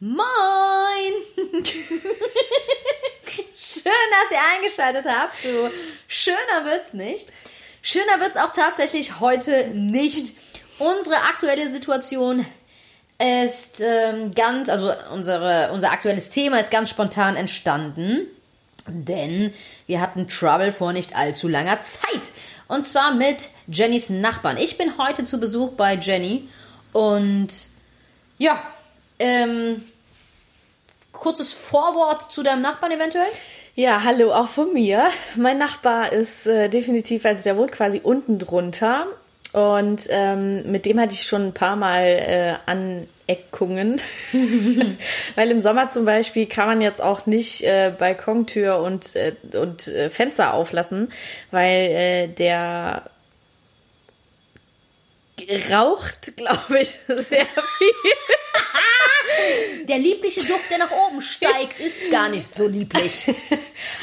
Moin! 0.00 0.22
Schön, 3.56 3.92
dass 4.12 4.30
ihr 4.30 4.38
eingeschaltet 4.54 5.04
habt 5.06 5.36
zu 5.36 5.72
Schöner 6.06 6.64
wird's 6.64 6.92
nicht. 6.92 7.32
Schöner 7.82 8.20
wird's 8.20 8.36
auch 8.36 8.52
tatsächlich 8.52 9.18
heute 9.18 9.66
nicht. 9.74 10.36
Unsere 10.78 11.16
aktuelle 11.16 11.68
Situation 11.68 12.46
ist 13.18 13.80
ähm, 13.80 14.30
ganz, 14.36 14.68
also 14.68 14.92
unsere, 15.12 15.72
unser 15.72 15.90
aktuelles 15.90 16.30
Thema 16.30 16.60
ist 16.60 16.70
ganz 16.70 16.90
spontan 16.90 17.34
entstanden. 17.34 18.28
Denn 18.86 19.52
wir 19.88 20.00
hatten 20.00 20.28
Trouble 20.28 20.70
vor 20.70 20.92
nicht 20.92 21.16
allzu 21.16 21.48
langer 21.48 21.80
Zeit. 21.80 22.30
Und 22.68 22.86
zwar 22.86 23.14
mit 23.14 23.48
Jennys 23.66 24.10
Nachbarn. 24.10 24.58
Ich 24.58 24.78
bin 24.78 24.96
heute 24.96 25.24
zu 25.24 25.40
Besuch 25.40 25.72
bei 25.72 25.94
Jenny 25.94 26.48
und 26.92 27.48
ja, 28.38 28.62
ähm, 29.18 29.82
kurzes 31.12 31.52
Vorwort 31.52 32.32
zu 32.32 32.42
deinem 32.42 32.62
Nachbarn 32.62 32.92
eventuell? 32.92 33.28
Ja, 33.74 34.02
hallo 34.02 34.32
auch 34.32 34.48
von 34.48 34.72
mir. 34.72 35.08
Mein 35.36 35.58
Nachbar 35.58 36.12
ist 36.12 36.46
äh, 36.46 36.68
definitiv, 36.68 37.24
also 37.24 37.44
der 37.44 37.56
wohnt 37.56 37.72
quasi 37.72 38.00
unten 38.02 38.38
drunter 38.38 39.06
und 39.52 40.02
ähm, 40.10 40.70
mit 40.70 40.84
dem 40.84 41.00
hatte 41.00 41.14
ich 41.14 41.22
schon 41.22 41.46
ein 41.46 41.54
paar 41.54 41.76
Mal 41.76 42.02
äh, 42.04 42.54
Aneckungen. 42.66 44.00
Weil 45.36 45.50
im 45.50 45.60
Sommer 45.60 45.88
zum 45.88 46.04
Beispiel 46.04 46.46
kann 46.46 46.66
man 46.66 46.80
jetzt 46.80 47.00
auch 47.00 47.26
nicht 47.26 47.62
äh, 47.62 47.92
Balkontür 47.96 48.78
und, 48.80 49.16
äh, 49.16 49.34
und 49.54 49.88
äh, 49.88 50.10
Fenster 50.10 50.54
auflassen, 50.54 51.12
weil 51.50 51.90
äh, 51.90 52.28
der 52.28 53.10
raucht, 55.70 56.32
glaube 56.36 56.80
ich, 56.80 56.98
sehr 57.06 57.46
viel. 57.46 57.92
Der 59.88 59.98
liebliche 59.98 60.40
Duft, 60.40 60.70
der 60.70 60.78
nach 60.78 60.90
oben 60.90 61.22
steigt, 61.22 61.80
ist 61.86 62.10
gar 62.10 62.28
nicht 62.28 62.54
so 62.54 62.66
lieblich. 62.66 63.26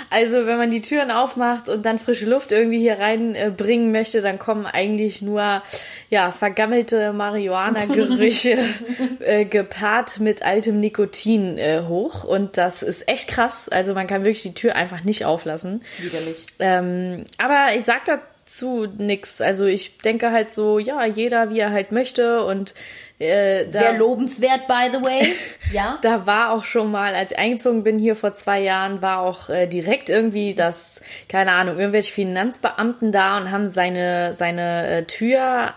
Also, 0.09 0.45
wenn 0.45 0.57
man 0.57 0.71
die 0.71 0.81
Türen 0.81 1.11
aufmacht 1.11 1.67
und 1.67 1.85
dann 1.85 1.99
frische 1.99 2.25
Luft 2.25 2.53
irgendwie 2.53 2.79
hier 2.79 2.99
reinbringen 2.99 3.91
möchte, 3.91 4.21
dann 4.21 4.39
kommen 4.39 4.65
eigentlich 4.65 5.21
nur 5.21 5.63
ja, 6.09 6.31
vergammelte 6.31 7.11
Marihuana-Gerüche 7.11 8.57
äh, 9.19 9.43
gepaart 9.43 10.21
mit 10.21 10.43
altem 10.43 10.79
Nikotin 10.79 11.57
äh, 11.57 11.81
hoch. 11.87 12.23
Und 12.23 12.55
das 12.55 12.83
ist 12.83 13.09
echt 13.09 13.27
krass. 13.27 13.67
Also, 13.67 13.93
man 13.93 14.07
kann 14.07 14.23
wirklich 14.23 14.43
die 14.43 14.53
Tür 14.53 14.75
einfach 14.75 15.03
nicht 15.03 15.25
auflassen. 15.25 15.83
Widerlich. 15.97 16.45
Ähm, 16.59 17.25
aber 17.37 17.75
ich 17.75 17.83
sag 17.83 18.05
dazu 18.45 18.87
nix. 18.97 19.41
Also, 19.41 19.65
ich 19.65 19.97
denke 19.97 20.31
halt 20.31 20.51
so, 20.51 20.79
ja, 20.79 21.05
jeder 21.05 21.49
wie 21.49 21.59
er 21.59 21.71
halt 21.71 21.91
möchte 21.91 22.43
und 22.45 22.73
äh, 23.17 23.65
Sehr 23.65 23.97
lobenswert, 23.97 24.67
by 24.67 24.89
the 24.91 25.03
way. 25.03 25.33
Ja. 25.71 25.97
da 26.03 26.27
war 26.27 26.51
auch 26.51 26.63
schon 26.63 26.91
mal, 26.91 27.15
als 27.15 27.31
ich 27.31 27.39
eingezogen 27.39 27.83
bin 27.83 27.97
hier 27.97 28.15
vor 28.15 28.33
zwei 28.33 28.61
Jahren, 28.61 29.01
war 29.01 29.21
auch 29.21 29.49
äh, 29.49 29.65
direkt 29.65 30.09
irgendwie 30.09 30.53
das, 30.53 31.01
keine 31.27 31.53
Ahnung, 31.53 31.79
irgendwelche 31.79 32.13
Finanzbeamten 32.13 33.11
da 33.11 33.37
und 33.37 33.49
haben 33.51 33.69
seine, 33.69 34.33
seine 34.35 34.87
äh, 34.87 35.03
Tür 35.05 35.73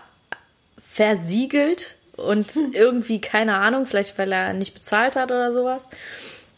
versiegelt 0.85 1.95
und 2.17 2.51
Hm. 2.51 2.71
irgendwie, 2.73 3.19
keine 3.19 3.55
Ahnung, 3.55 3.85
vielleicht 3.85 4.17
weil 4.19 4.31
er 4.31 4.53
nicht 4.53 4.73
bezahlt 4.75 5.15
hat 5.15 5.31
oder 5.31 5.51
sowas. 5.51 5.87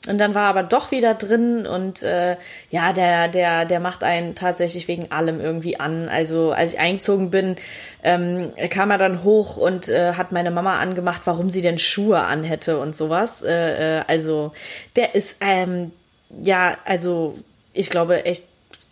Und 0.08 0.18
dann 0.18 0.34
war 0.34 0.46
er 0.46 0.50
aber 0.50 0.64
doch 0.64 0.90
wieder 0.90 1.14
drin 1.14 1.68
und 1.68 2.02
äh, 2.02 2.36
ja, 2.72 2.92
der, 2.92 3.28
der, 3.28 3.66
der 3.66 3.80
macht 3.80 4.04
einen 4.04 4.34
tatsächlich 4.34 4.88
wegen 4.88 5.12
allem 5.12 5.40
irgendwie 5.40 5.80
an. 5.80 6.10
Also 6.10 6.54
als 6.54 6.74
ich 6.74 6.80
eingezogen 6.80 7.30
bin, 7.30 7.56
ähm, 8.02 8.52
kam 8.72 8.90
er 8.90 8.98
dann 8.98 9.24
hoch 9.24 9.58
und 9.58 9.90
äh, 9.90 10.14
hat 10.14 10.32
meine 10.32 10.50
Mama 10.50 10.80
angemacht, 10.80 11.22
warum 11.26 11.52
sie 11.52 11.62
denn 11.62 11.78
Schuhe 11.78 12.22
anhätte 12.22 12.80
und 12.80 12.96
sowas. 12.96 13.44
Äh, 13.44 14.00
äh, 14.00 14.04
also 14.08 14.54
der 14.96 15.14
ist, 15.14 15.36
ähm, 15.40 15.92
ja, 16.42 16.80
also 16.84 17.38
ich 17.72 17.92
glaube 17.92 18.26
echt 18.26 18.46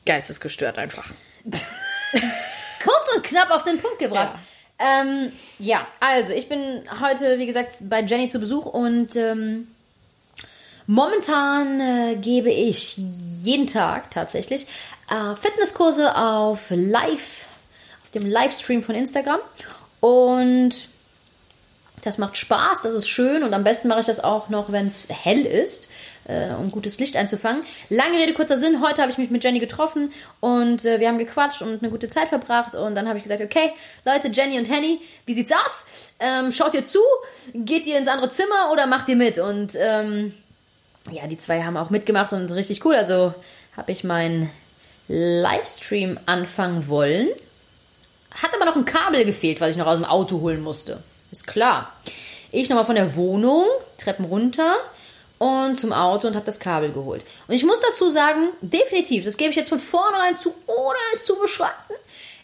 geistesgestört 0.06 0.78
einfach. 0.78 1.12
Kurz 1.44 3.16
und 3.16 3.24
knapp 3.24 3.50
auf 3.50 3.64
den 3.64 3.80
Punkt 3.80 3.98
gebracht. 3.98 4.36
Ja. 4.80 5.02
Ähm, 5.02 5.32
ja, 5.58 5.88
also 6.00 6.34
ich 6.34 6.48
bin 6.48 6.84
heute, 7.02 7.40
wie 7.40 7.48
gesagt, 7.48 7.78
bei 7.82 8.02
Jenny 8.02 8.30
zu 8.30 8.40
Besuch 8.40 8.68
und 8.68 9.16
ähm, 9.16 9.68
momentan 10.90 11.80
äh, 11.80 12.16
gebe 12.16 12.50
ich 12.50 12.98
jeden 12.98 13.68
Tag 13.68 14.10
tatsächlich 14.10 14.66
äh, 15.08 15.36
Fitnesskurse 15.36 16.16
auf 16.18 16.66
Live, 16.72 17.46
auf 18.02 18.10
dem 18.10 18.26
Livestream 18.26 18.82
von 18.82 18.96
Instagram 18.96 19.40
und 20.00 20.72
das 22.02 22.18
macht 22.18 22.38
Spaß, 22.38 22.82
das 22.82 22.96
ist 22.96 23.08
schön 23.08 23.44
und 23.44 23.54
am 23.54 23.64
besten 23.64 23.88
mache 23.88 24.00
ich 24.00 24.08
das 24.08 24.24
auch 24.24 24.50
noch, 24.50 24.72
wenn 24.72 24.88
es 24.88 25.08
hell 25.12 25.46
ist, 25.46 25.90
äh, 26.26 26.54
um 26.54 26.72
gutes 26.72 27.00
Licht 27.00 27.16
einzufangen. 27.16 27.62
Lange 27.90 28.18
Rede, 28.18 28.34
kurzer 28.34 28.58
Sinn. 28.58 28.82
Heute 28.82 29.04
habe 29.04 29.12
ich 29.12 29.20
mich 29.20 29.30
mit 29.30 29.44
Jenny 29.44 29.60
getroffen 29.60 30.12
und 30.40 30.86
äh, 30.86 31.00
wir 31.00 31.08
haben 31.08 31.20
gequatscht 31.20 31.62
und 31.62 31.84
eine 31.84 31.92
gute 31.92 32.10
Zeit 32.10 32.30
verbracht. 32.30 32.74
Und 32.74 32.96
dann 32.96 33.08
habe 33.08 33.18
ich 33.18 33.24
gesagt, 33.24 33.42
okay, 33.42 33.74
Leute, 34.06 34.30
Jenny 34.30 34.58
und 34.58 34.72
Henny, 34.72 35.02
wie 35.26 35.34
sieht's 35.34 35.52
aus? 35.52 35.86
Ähm, 36.20 36.52
schaut 36.52 36.74
ihr 36.74 36.86
zu? 36.86 37.00
Geht 37.54 37.86
ihr 37.86 37.98
ins 37.98 38.08
andere 38.08 38.30
Zimmer 38.30 38.72
oder 38.72 38.88
macht 38.88 39.10
ihr 39.10 39.18
mit? 39.18 39.38
Und 39.40 39.74
ähm, 39.76 40.34
ja, 41.12 41.28
die 41.28 41.38
zwei 41.38 41.64
haben 41.64 41.78
auch 41.78 41.90
mitgemacht 41.90 42.34
und 42.34 42.52
richtig 42.52 42.86
cool. 42.86 42.96
Also 42.96 43.34
habe 43.76 43.92
ich 43.92 44.04
meinen 44.04 44.50
Livestream 45.08 46.20
anfangen 46.26 46.88
wollen. 46.88 47.30
Hat 48.32 48.54
aber 48.54 48.66
noch 48.66 48.76
ein 48.76 48.86
Kabel 48.86 49.26
gefehlt, 49.26 49.60
was 49.60 49.72
ich 49.72 49.78
noch 49.78 49.88
aus 49.88 49.98
dem 49.98 50.06
Auto 50.06 50.42
holen 50.42 50.62
musste. 50.62 51.02
Ist 51.32 51.48
klar. 51.48 51.94
Ich 52.52 52.70
nochmal 52.70 52.86
von 52.86 52.96
der 52.96 53.16
Wohnung, 53.16 53.66
Treppen 53.98 54.26
runter 54.26 54.76
und 55.38 55.80
zum 55.80 55.94
Auto 55.94 56.28
und 56.28 56.36
habe 56.36 56.46
das 56.46 56.60
Kabel 56.60 56.92
geholt. 56.92 57.24
Und 57.48 57.56
ich 57.56 57.64
muss 57.64 57.82
dazu 57.82 58.10
sagen, 58.10 58.50
definitiv, 58.62 59.26
das 59.26 59.38
gebe 59.38 59.52
ich 59.52 59.56
jetzt 59.56 59.70
von 59.70 59.80
vornherein 59.80 60.40
zu, 60.40 60.54
ohne 60.68 60.98
es 61.14 61.26
zu 61.26 61.36
beschreiben. 61.38 61.74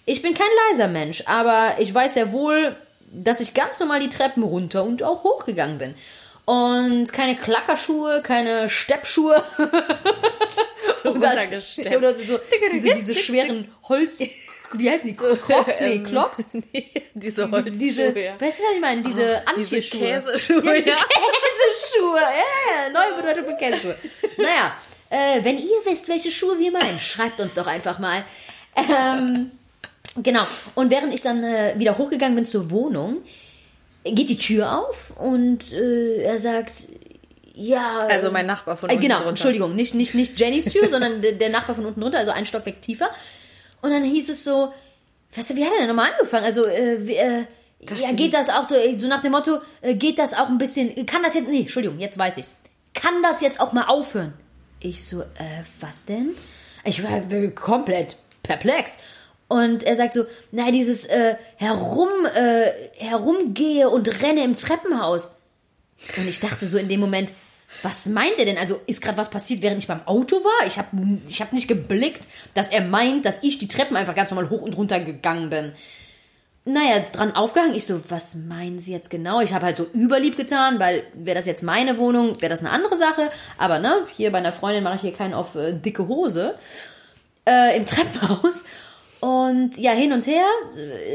Ich 0.05 0.21
bin 0.21 0.33
kein 0.33 0.47
leiser 0.69 0.87
Mensch, 0.87 1.23
aber 1.25 1.75
ich 1.79 1.93
weiß 1.93 2.13
sehr 2.13 2.31
wohl, 2.31 2.75
dass 3.11 3.39
ich 3.39 3.53
ganz 3.53 3.79
normal 3.79 3.99
die 3.99 4.09
Treppen 4.09 4.43
runter 4.43 4.83
und 4.83 5.03
auch 5.03 5.23
hochgegangen 5.23 5.77
bin. 5.77 5.95
Und 6.45 7.11
keine 7.11 7.35
Klackerschuhe, 7.35 8.21
keine 8.21 8.69
Steppschuhe. 8.69 9.43
oder, 11.03 11.47
oder 11.97 12.13
so, 12.19 12.39
diese, 12.71 12.93
diese 12.93 13.15
schweren 13.15 13.67
Holz 13.83 14.19
wie 14.73 14.89
heißen 14.89 15.07
die? 15.07 15.15
Crocs? 15.37 15.79
Nee, 15.79 15.99
Clocks? 15.99 16.49
nee, 16.53 16.91
diese 17.13 17.47
Diese, 17.47 17.71
diese 17.71 18.19
ja. 18.19 18.39
weißt 18.39 18.59
du, 18.59 18.63
was 18.63 18.75
ich 18.75 18.81
meine? 18.81 19.01
Diese 19.01 19.41
oh, 19.45 19.49
Antje-Schuhe. 19.49 19.99
Käseschuhe, 19.99 20.65
ja. 20.65 20.73
Diese 20.73 20.89
ja. 20.89 20.95
Käseschuhe, 20.95 22.19
ja, 22.19 22.89
neue 22.91 23.21
Bedeutung 23.21 23.45
für 23.45 23.57
Käseschuhe. 23.57 23.95
naja, 24.37 24.75
äh, 25.09 25.43
wenn 25.43 25.57
ihr 25.57 25.79
wisst, 25.85 26.07
welche 26.07 26.31
Schuhe 26.31 26.57
wir 26.59 26.71
meinen, 26.71 26.99
schreibt 26.99 27.39
uns 27.39 27.53
doch 27.53 27.67
einfach 27.67 27.99
mal. 27.99 28.25
Ähm, 28.75 29.51
genau. 30.17 30.45
Und 30.75 30.89
während 30.89 31.13
ich 31.13 31.21
dann 31.21 31.43
äh, 31.43 31.75
wieder 31.77 31.97
hochgegangen 31.97 32.35
bin 32.35 32.45
zur 32.45 32.69
Wohnung, 32.71 33.21
geht 34.05 34.29
die 34.29 34.37
Tür 34.37 34.79
auf 34.79 35.11
und 35.17 35.73
äh, 35.73 36.23
er 36.23 36.37
sagt, 36.37 36.87
ja. 37.55 37.99
Also 38.07 38.31
mein 38.31 38.45
Nachbar 38.45 38.77
von 38.77 38.89
äh, 38.89 38.93
unten 38.93 39.01
Genau, 39.01 39.15
drunter. 39.15 39.29
Entschuldigung, 39.29 39.75
nicht, 39.75 39.95
nicht, 39.95 40.13
nicht 40.13 40.39
Jennys 40.39 40.65
Tür, 40.65 40.87
sondern 40.91 41.21
der, 41.21 41.33
der 41.33 41.49
Nachbar 41.49 41.75
von 41.75 41.85
unten 41.85 42.01
drunter, 42.01 42.19
also 42.19 42.31
ein 42.31 42.45
Stockwerk 42.45 42.81
tiefer. 42.81 43.09
Und 43.81 43.91
dann 43.91 44.03
hieß 44.03 44.29
es 44.29 44.43
so, 44.43 44.73
weißt 45.35 45.51
du, 45.51 45.55
wie 45.55 45.65
hat 45.65 45.71
er 45.73 45.79
denn 45.79 45.87
nochmal 45.87 46.11
angefangen? 46.11 46.45
Also, 46.45 46.65
äh, 46.65 46.95
äh, 46.95 47.45
ja, 47.99 48.11
geht 48.13 48.33
das 48.33 48.49
auch 48.49 48.65
so, 48.65 48.75
äh, 48.75 48.99
so 48.99 49.07
nach 49.07 49.21
dem 49.21 49.31
Motto, 49.31 49.59
äh, 49.81 49.95
geht 49.95 50.19
das 50.19 50.33
auch 50.33 50.47
ein 50.47 50.57
bisschen, 50.57 51.05
kann 51.05 51.23
das 51.23 51.35
jetzt, 51.35 51.47
nee, 51.47 51.61
Entschuldigung, 51.61 51.99
jetzt 51.99 52.17
weiß 52.17 52.37
ich's. 52.37 52.61
Kann 52.93 53.21
das 53.23 53.41
jetzt 53.41 53.59
auch 53.59 53.73
mal 53.73 53.85
aufhören? 53.85 54.33
Ich 54.79 55.05
so, 55.05 55.21
äh, 55.21 55.63
was 55.81 56.05
denn? 56.05 56.35
Ich 56.83 57.03
war 57.03 57.21
komplett 57.51 58.17
perplex. 58.43 58.99
Und 59.47 59.83
er 59.83 59.95
sagt 59.95 60.15
so, 60.15 60.25
na, 60.51 60.71
dieses 60.71 61.05
äh, 61.05 61.35
herum, 61.57 62.09
äh, 62.35 62.71
herumgehe 62.97 63.89
und 63.89 64.21
renne 64.21 64.43
im 64.43 64.55
Treppenhaus. 64.55 65.31
Und 66.17 66.27
ich 66.27 66.39
dachte 66.39 66.67
so 66.67 66.77
in 66.77 66.89
dem 66.89 66.99
Moment, 66.99 67.31
was 67.83 68.05
meint 68.07 68.37
er 68.37 68.45
denn? 68.45 68.57
Also 68.57 68.79
ist 68.87 69.01
gerade 69.01 69.17
was 69.17 69.29
passiert, 69.29 69.61
während 69.61 69.79
ich 69.79 69.87
beim 69.87 70.05
Auto 70.07 70.37
war? 70.37 70.65
Ich 70.65 70.77
habe 70.77 71.19
ich 71.27 71.41
hab 71.41 71.53
nicht 71.53 71.67
geblickt, 71.67 72.27
dass 72.53 72.69
er 72.69 72.81
meint, 72.81 73.25
dass 73.25 73.43
ich 73.43 73.57
die 73.57 73.67
Treppen 73.67 73.97
einfach 73.97 74.15
ganz 74.15 74.31
normal 74.31 74.49
hoch 74.49 74.61
und 74.61 74.77
runter 74.77 74.99
gegangen 74.99 75.49
bin. 75.49 75.73
Naja, 76.67 77.03
dran 77.11 77.35
aufgehangen. 77.35 77.75
Ich 77.75 77.85
so, 77.85 78.01
was 78.09 78.33
meinen 78.33 78.79
Sie 78.79 78.91
jetzt 78.91 79.11
genau? 79.11 79.39
Ich 79.41 79.53
habe 79.53 79.67
halt 79.67 79.75
so 79.75 79.85
überlieb 79.93 80.35
getan, 80.35 80.79
weil 80.79 81.03
wäre 81.13 81.35
das 81.35 81.45
jetzt 81.45 81.61
meine 81.61 81.99
Wohnung, 81.99 82.41
wäre 82.41 82.49
das 82.49 82.61
eine 82.61 82.71
andere 82.71 82.95
Sache. 82.95 83.29
Aber 83.59 83.77
ne, 83.77 84.07
hier 84.15 84.31
bei 84.31 84.39
einer 84.39 84.53
Freundin 84.53 84.83
mache 84.83 84.95
ich 84.95 85.01
hier 85.01 85.13
keinen 85.13 85.35
auf 85.35 85.55
äh, 85.55 85.73
dicke 85.73 86.07
Hose. 86.07 86.55
Äh, 87.47 87.77
Im 87.77 87.85
Treppenhaus. 87.85 88.65
Und 89.25 89.77
ja, 89.77 89.91
hin 89.91 90.13
und 90.13 90.27
her, 90.27 90.45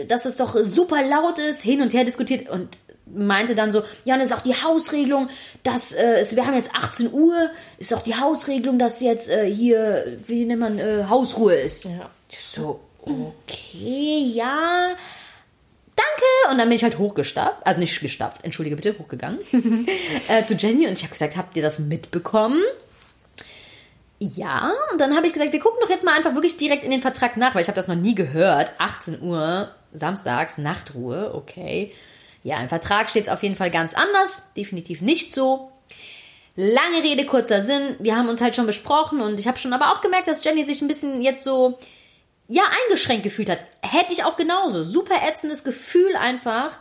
dass 0.08 0.24
es 0.24 0.36
doch 0.36 0.56
super 0.56 1.06
laut 1.06 1.38
ist, 1.38 1.62
hin 1.62 1.80
und 1.80 1.94
her 1.94 2.04
diskutiert. 2.04 2.48
Und 2.50 2.68
meinte 3.06 3.54
dann 3.54 3.70
so, 3.70 3.82
ja, 4.04 4.14
und 4.14 4.20
das 4.20 4.30
ist 4.30 4.36
auch 4.36 4.42
die 4.42 4.54
Hausregelung, 4.54 5.28
dass 5.62 5.92
äh, 5.92 6.14
es, 6.18 6.34
wir 6.34 6.44
haben 6.44 6.54
jetzt 6.54 6.74
18 6.74 7.12
Uhr, 7.12 7.50
ist 7.78 7.94
auch 7.94 8.02
die 8.02 8.16
Hausregelung, 8.16 8.78
dass 8.80 9.00
jetzt 9.00 9.28
äh, 9.28 9.52
hier, 9.52 10.18
wie 10.26 10.44
nennt 10.44 10.60
man, 10.60 10.78
äh, 10.78 11.04
Hausruhe 11.08 11.54
ist. 11.54 11.84
Ja. 11.84 12.10
So, 12.52 12.80
okay, 13.02 14.32
ja, 14.32 14.88
danke. 15.94 16.50
Und 16.50 16.58
dann 16.58 16.68
bin 16.68 16.76
ich 16.76 16.82
halt 16.82 16.98
hochgestapft, 16.98 17.64
also 17.64 17.78
nicht 17.78 18.00
gestapft, 18.00 18.44
entschuldige 18.44 18.76
bitte, 18.76 18.98
hochgegangen 18.98 19.38
äh, 20.28 20.44
zu 20.44 20.54
Jenny 20.54 20.86
und 20.86 20.94
ich 20.94 21.02
habe 21.02 21.12
gesagt, 21.12 21.36
habt 21.36 21.56
ihr 21.56 21.62
das 21.62 21.78
mitbekommen? 21.78 22.60
Ja, 24.22 24.75
und 24.93 25.00
dann 25.00 25.17
habe 25.17 25.26
ich 25.26 25.32
gesagt, 25.32 25.55
wir 25.55 25.61
gucken 25.61 25.78
doch 25.81 25.88
jetzt 25.88 26.05
mal 26.05 26.14
einfach 26.14 26.34
wirklich 26.34 26.58
direkt 26.58 26.84
in 26.84 26.90
den 26.90 27.00
Vertrag 27.00 27.38
nach, 27.38 27.55
weil 27.55 27.62
ich 27.62 27.69
habe 27.69 27.76
das 27.76 27.88
noch 27.88 27.94
nie 27.94 28.14
gehört. 28.14 28.72
18 28.76 29.22
Uhr, 29.22 29.75
samstags, 29.94 30.58
Nachtruhe, 30.58 31.34
okay. 31.34 31.90
Ja, 32.43 32.61
im 32.61 32.69
Vertrag 32.69 33.08
steht 33.08 33.22
es 33.25 33.28
auf 33.31 33.43
jeden 33.43 33.56
Fall 33.56 33.70
ganz 33.70 33.94
anders, 33.94 34.52
definitiv 34.55 35.00
nicht 35.00 35.32
so. 35.32 35.72
Lange 36.55 37.02
Rede, 37.02 37.25
kurzer 37.25 37.62
Sinn. 37.62 37.96
Wir 37.99 38.14
haben 38.14 38.28
uns 38.28 38.43
halt 38.43 38.55
schon 38.55 38.67
besprochen 38.67 39.22
und 39.22 39.40
ich 39.40 39.49
habe 39.49 39.58
schon 39.58 39.72
aber 39.72 39.90
auch 39.90 40.02
gemerkt, 40.02 40.28
dass 40.28 40.44
Jenny 40.44 40.64
sich 40.64 40.82
ein 40.82 40.88
bisschen 40.88 41.23
jetzt 41.23 41.43
so, 41.43 41.78
ja, 42.46 42.64
eingeschränkt 42.84 43.23
gefühlt 43.23 43.49
hat. 43.49 43.64
Hätte 43.81 44.12
ich 44.12 44.25
auch 44.25 44.37
genauso. 44.37 44.82
Super 44.82 45.26
ätzendes 45.26 45.64
Gefühl 45.64 46.14
einfach, 46.14 46.78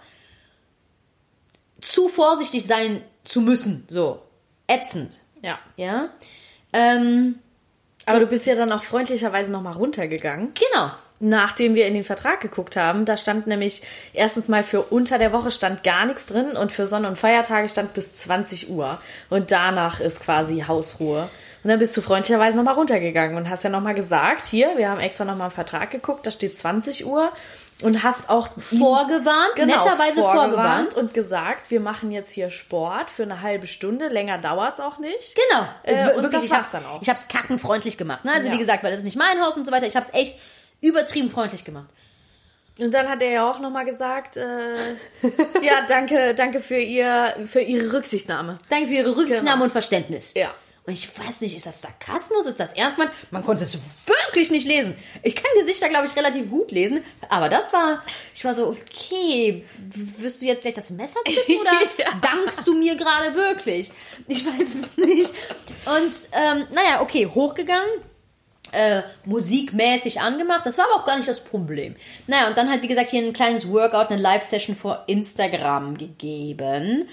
zu 1.80 2.10
vorsichtig 2.10 2.66
sein 2.66 3.02
zu 3.24 3.40
müssen. 3.40 3.86
So. 3.88 4.22
Ätzend. 4.68 5.22
Ja. 5.42 5.58
Ja. 5.78 6.10
Ähm, 6.74 7.36
Aber 8.06 8.20
du 8.20 8.28
bist 8.28 8.46
ja 8.46 8.56
dann 8.56 8.72
auch 8.72 8.84
freundlicherweise 8.84 9.52
nochmal 9.52 9.74
runtergegangen. 9.74 10.54
genau. 10.54 10.92
Nachdem 11.22 11.76
wir 11.76 11.86
in 11.86 11.96
den 11.96 12.06
Vertrag 12.06 12.40
geguckt 12.40 12.78
haben, 12.78 13.04
da 13.04 13.18
stand 13.18 13.46
nämlich 13.46 13.82
erstens 14.14 14.48
mal 14.48 14.64
für 14.64 14.84
unter 14.84 15.18
der 15.18 15.34
Woche 15.34 15.52
stand 15.52 15.84
gar 15.84 16.06
nichts 16.06 16.26
drin 16.28 16.52
und 16.52 16.72
für 16.72 16.88
Sonn- 16.88 17.04
und 17.04 17.18
Feiertage 17.18 17.68
stand 17.68 17.94
bis 17.94 18.16
20 18.16 18.70
Uhr. 18.70 19.02
Und 19.30 19.52
danach 19.52 20.00
ist 20.00 20.22
quasi 20.22 20.64
Hausruhe. 20.66 21.28
Und 21.62 21.70
dann 21.70 21.80
bist 21.80 21.98
du 21.98 22.02
freundlicherweise 22.02 22.56
nochmal 22.56 22.76
runtergegangen 22.76 23.36
und 23.36 23.50
hast 23.50 23.66
ja 23.66 23.70
nochmal 23.70 23.96
gesagt, 23.96 24.46
hier, 24.46 24.78
wir 24.78 24.88
haben 24.88 25.02
extra 25.02 25.26
nochmal 25.26 25.48
im 25.48 25.54
Vertrag 25.54 25.92
geguckt, 25.92 26.26
da 26.26 26.32
steht 26.32 26.56
20 26.56 27.06
Uhr 27.06 27.34
und 27.82 28.04
hast 28.04 28.30
auch 28.30 28.50
Vorgewarnt, 28.58 29.56
genau, 29.56 29.78
netterweise 29.84 30.22
vorgewarnt. 30.22 30.96
und 30.98 31.14
gesagt, 31.14 31.72
wir 31.72 31.80
machen 31.80 32.12
jetzt 32.12 32.32
hier 32.34 32.50
Sport 32.50 33.10
für 33.10 33.24
eine 33.24 33.42
halbe 33.42 33.68
Stunde, 33.68 34.08
länger 34.10 34.38
dauert's 34.38 34.80
auch 34.80 34.98
nicht. 35.00 35.36
Genau. 35.50 35.66
Äh, 35.84 36.16
und 36.16 36.24
wirklich, 36.24 36.42
das 36.42 36.44
ich 36.44 36.54
hab's, 36.54 36.72
dann 36.72 36.86
auch. 36.86 37.02
ich 37.02 37.10
hab's 37.10 37.28
kackenfreundlich 37.28 37.98
gemacht. 37.98 38.26
Ne? 38.26 38.34
Also 38.34 38.48
Ja. 38.48 38.54
wie 38.54 38.58
gesagt, 38.58 38.84
weil 38.84 38.92
das 38.92 39.00
ist 39.00 39.06
nicht 39.06 39.18
mein 39.18 39.40
Haus 39.42 39.56
und 39.56 39.66
so 39.66 39.72
weiter. 39.72 39.88
Ich 39.88 39.96
hab's 39.96 40.10
echt 40.14 40.38
übertrieben 40.82 41.30
freundlich 41.30 41.64
gemacht. 41.66 41.88
Und 42.80 42.94
dann 42.94 43.10
hat 43.10 43.22
er 43.22 43.30
ja 43.30 43.50
auch 43.50 43.60
nochmal 43.60 43.84
gesagt, 43.86 44.38
äh, 44.38 44.76
ja, 45.62 45.82
danke, 45.88 46.34
danke 46.36 46.62
für 46.62 46.78
ihr, 46.80 47.36
für 47.48 47.60
ihre 47.60 47.92
Rücksichtnahme. 47.92 48.60
Danke 48.70 48.88
für 48.88 48.94
Ihre 48.94 49.18
Rücksichtnahme 49.18 49.56
Genau. 49.56 49.64
und 49.66 49.72
Verständnis. 49.72 50.34
Ja. 50.34 50.52
Und 50.90 50.94
ich 50.96 51.08
weiß 51.20 51.42
nicht, 51.42 51.56
ist 51.56 51.68
das 51.68 51.84
Sarkasmus? 51.84 52.48
Ist 52.48 52.60
das 52.60 52.74
ernst? 52.74 52.98
Man, 52.98 53.10
man 53.30 53.44
konnte 53.44 53.64
es 53.64 53.78
wirklich 54.08 54.50
nicht 54.50 54.66
lesen. 54.68 54.96
Ich 55.22 55.36
kann 55.36 55.46
Gesichter, 55.60 55.88
glaube 55.88 56.08
ich, 56.08 56.16
relativ 56.16 56.50
gut 56.50 56.72
lesen. 56.72 57.04
Aber 57.30 57.48
das 57.48 57.72
war, 57.72 58.04
ich 58.34 58.44
war 58.44 58.56
so, 58.56 58.70
okay, 58.70 59.64
wirst 59.78 60.42
du 60.42 60.48
jetzt 60.48 60.64
gleich 60.64 60.74
das 60.74 60.90
Messer 60.90 61.20
zücken 61.28 61.58
oder 61.62 61.72
Ja. 62.00 62.20
dankst 62.20 62.66
du 62.66 62.74
mir 62.74 62.96
gerade 62.96 63.36
wirklich? 63.36 63.92
Ich 64.28 64.44
weiß 64.44 64.68
es 64.68 64.98
nicht. 64.98 65.30
Und, 65.86 66.12
ähm, 66.32 66.66
naja, 66.72 67.02
okay, 67.02 67.28
hochgegangen. 67.28 68.02
Äh, 68.72 69.04
musikmäßig 69.26 70.22
angemacht. 70.22 70.66
Das 70.66 70.80
war 70.80 70.86
aber 70.86 71.02
auch 71.04 71.06
gar 71.06 71.18
nicht 71.18 71.30
das 71.30 71.44
Problem. 71.44 71.96
Naja, 72.26 72.48
und 72.48 72.58
dann 72.58 72.68
halt, 72.68 72.82
wie 72.82 72.88
gesagt, 72.88 73.12
hier 73.12 73.22
ein 73.22 73.34
kleines 73.34 73.68
Workout, 73.72 74.10
eine 74.10 74.20
Live-Session 74.20 74.76
vor 74.76 75.04
Instagram 75.06 76.00
gegeben. 76.00 77.08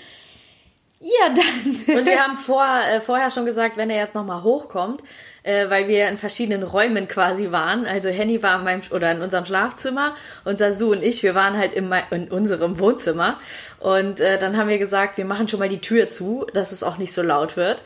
Ja, 1.01 1.29
dann. 1.29 1.97
Und 1.99 2.07
wir 2.07 2.23
haben 2.23 2.37
vor, 2.37 2.67
äh, 2.67 3.01
vorher 3.01 3.31
schon 3.31 3.45
gesagt, 3.47 3.77
wenn 3.77 3.91
er 3.91 3.99
jetzt 3.99 4.15
nochmal 4.15 4.43
hochkommt, 4.43 5.03
äh, 5.43 5.69
weil 5.69 5.89
wir 5.89 6.09
in 6.09 6.17
verschiedenen 6.17 6.63
Räumen 6.63 7.07
quasi 7.07 7.53
waren. 7.53 7.87
Also 7.87 8.09
Henny 8.09 8.43
war 8.43 8.59
in 8.59 8.65
meinem 8.65 8.83
oder 8.91 9.13
in 9.13 9.21
unserem 9.21 9.45
Schlafzimmer 9.45 10.15
und 10.45 10.59
Sasu 10.59 10.93
und 10.93 11.03
ich, 11.05 11.23
wir 11.23 11.35
waren 11.35 11.57
halt 11.59 11.75
in, 11.75 11.89
mei- 11.89 12.05
in 12.11 12.29
unserem 12.31 12.79
Wohnzimmer. 12.79 13.39
Und 13.79 14.21
äh, 14.21 14.39
dann 14.39 14.57
haben 14.57 14.69
wir 14.69 14.79
gesagt, 14.79 15.19
wir 15.19 15.27
machen 15.27 15.49
schon 15.49 15.61
mal 15.61 15.69
die 15.69 15.81
Tür 15.83 16.09
zu, 16.09 16.47
dass 16.55 16.73
es 16.73 16.83
auch 16.83 16.97
nicht 16.97 17.13
so 17.13 17.23
laut 17.23 17.57
wird. 17.57 17.83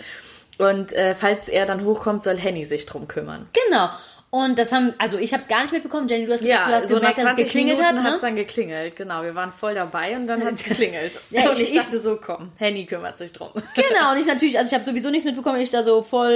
Und 0.58 0.92
äh, 0.92 1.14
falls 1.14 1.48
er 1.48 1.66
dann 1.66 1.84
hochkommt, 1.84 2.22
soll 2.22 2.36
Henny 2.36 2.64
sich 2.64 2.86
drum 2.86 3.08
kümmern. 3.08 3.48
Genau. 3.68 3.88
Und 4.32 4.60
das 4.60 4.70
haben, 4.70 4.94
also 4.98 5.18
ich 5.18 5.32
habe 5.32 5.42
es 5.42 5.48
gar 5.48 5.60
nicht 5.62 5.72
mitbekommen. 5.72 6.06
Jenny, 6.06 6.24
du 6.24 6.32
hast 6.32 6.42
gesagt, 6.42 6.68
du 6.68 6.72
hast 6.72 6.88
so 6.88 6.94
gemerkt, 6.96 7.18
dass 7.18 7.24
es 7.24 7.30
20 7.30 7.44
geklingelt 7.46 7.78
Minuten 7.78 8.04
hat. 8.04 8.12
Ne? 8.14 8.18
dann 8.20 8.36
geklingelt, 8.36 8.94
genau. 8.94 9.22
Wir 9.24 9.34
waren 9.34 9.52
voll 9.52 9.74
dabei 9.74 10.14
und 10.16 10.28
dann 10.28 10.44
hat's 10.44 10.62
geklingelt. 10.64 11.12
Ja, 11.30 11.50
und 11.50 11.58
ich- 11.58 11.72
ich, 11.72 11.78
dachte 11.78 11.98
so, 11.98 12.16
komm, 12.16 12.52
Henny 12.56 12.86
kümmert 12.86 13.18
sich 13.18 13.32
drum. 13.32 13.50
Genau, 13.74 14.12
und 14.12 14.18
ich 14.18 14.26
natürlich, 14.26 14.56
also 14.56 14.68
ich 14.68 14.74
habe 14.74 14.84
sowieso 14.84 15.10
nichts 15.10 15.24
mitbekommen, 15.24 15.60
ich 15.60 15.70
da 15.72 15.82
so 15.82 16.02
voll 16.02 16.30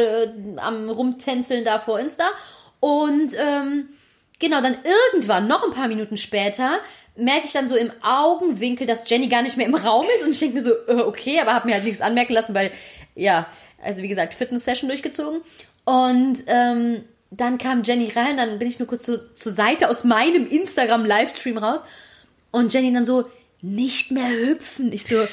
äh, 0.56 0.58
am 0.60 0.88
rumtänzeln 0.90 1.64
da 1.64 1.78
vor 1.78 2.00
Insta. 2.00 2.24
Und 2.80 3.32
ähm, 3.38 3.88
genau, 4.40 4.60
dann 4.60 4.76
irgendwann, 5.12 5.46
noch 5.46 5.62
ein 5.62 5.70
paar 5.72 5.86
Minuten 5.86 6.16
später, 6.16 6.80
merke 7.14 7.46
ich 7.46 7.52
dann 7.52 7.68
so 7.68 7.76
im 7.76 7.92
Augenwinkel, 8.02 8.88
dass 8.88 9.08
Jenny 9.08 9.28
gar 9.28 9.42
nicht 9.42 9.56
mehr 9.56 9.66
im 9.66 9.74
Raum 9.76 10.04
ist. 10.16 10.24
Und 10.24 10.32
ich 10.32 10.40
denke 10.40 10.56
mir 10.56 10.62
so, 10.62 10.72
äh, 10.88 10.94
okay, 11.02 11.38
aber 11.40 11.54
habe 11.54 11.68
mir 11.68 11.74
halt 11.74 11.84
nichts 11.84 12.00
anmerken 12.00 12.32
lassen, 12.32 12.54
weil, 12.56 12.72
ja, 13.14 13.46
also 13.80 14.02
wie 14.02 14.08
gesagt, 14.08 14.34
Fitness-Session 14.34 14.88
durchgezogen. 14.88 15.42
Und 15.84 16.38
ähm, 16.48 17.04
dann 17.40 17.58
kam 17.58 17.82
Jenny 17.82 18.10
rein, 18.14 18.36
dann 18.36 18.58
bin 18.58 18.68
ich 18.68 18.78
nur 18.78 18.88
kurz 18.88 19.06
so 19.06 19.16
zur 19.16 19.52
Seite 19.52 19.88
aus 19.88 20.04
meinem 20.04 20.46
Instagram-Livestream 20.46 21.58
raus. 21.58 21.84
Und 22.50 22.72
Jenny 22.72 22.92
dann 22.92 23.04
so, 23.04 23.26
nicht 23.62 24.10
mehr 24.10 24.28
hüpfen. 24.28 24.92
Ich 24.92 25.06
so, 25.06 25.26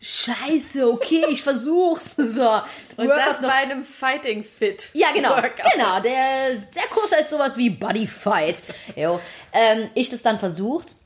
scheiße, 0.00 0.90
okay, 0.90 1.24
ich 1.30 1.42
versuch's. 1.42 2.16
So, 2.28 2.50
Und 2.96 3.08
Workout 3.08 3.26
das 3.26 3.40
bei 3.40 3.52
einem 3.52 3.84
Fighting 3.84 4.44
Fit. 4.44 4.90
ja, 4.94 5.08
genau. 5.14 5.30
Workout. 5.30 5.72
Genau, 5.72 6.00
der, 6.00 6.56
der 6.74 6.82
Kurs 6.90 7.12
heißt 7.12 7.30
sowas 7.30 7.56
wie 7.56 7.70
Buddy 7.70 8.06
Fight. 8.06 8.62
Jo. 8.96 9.20
Ähm, 9.52 9.90
ich 9.94 10.10
das 10.10 10.22
dann 10.22 10.38
versucht, 10.38 10.96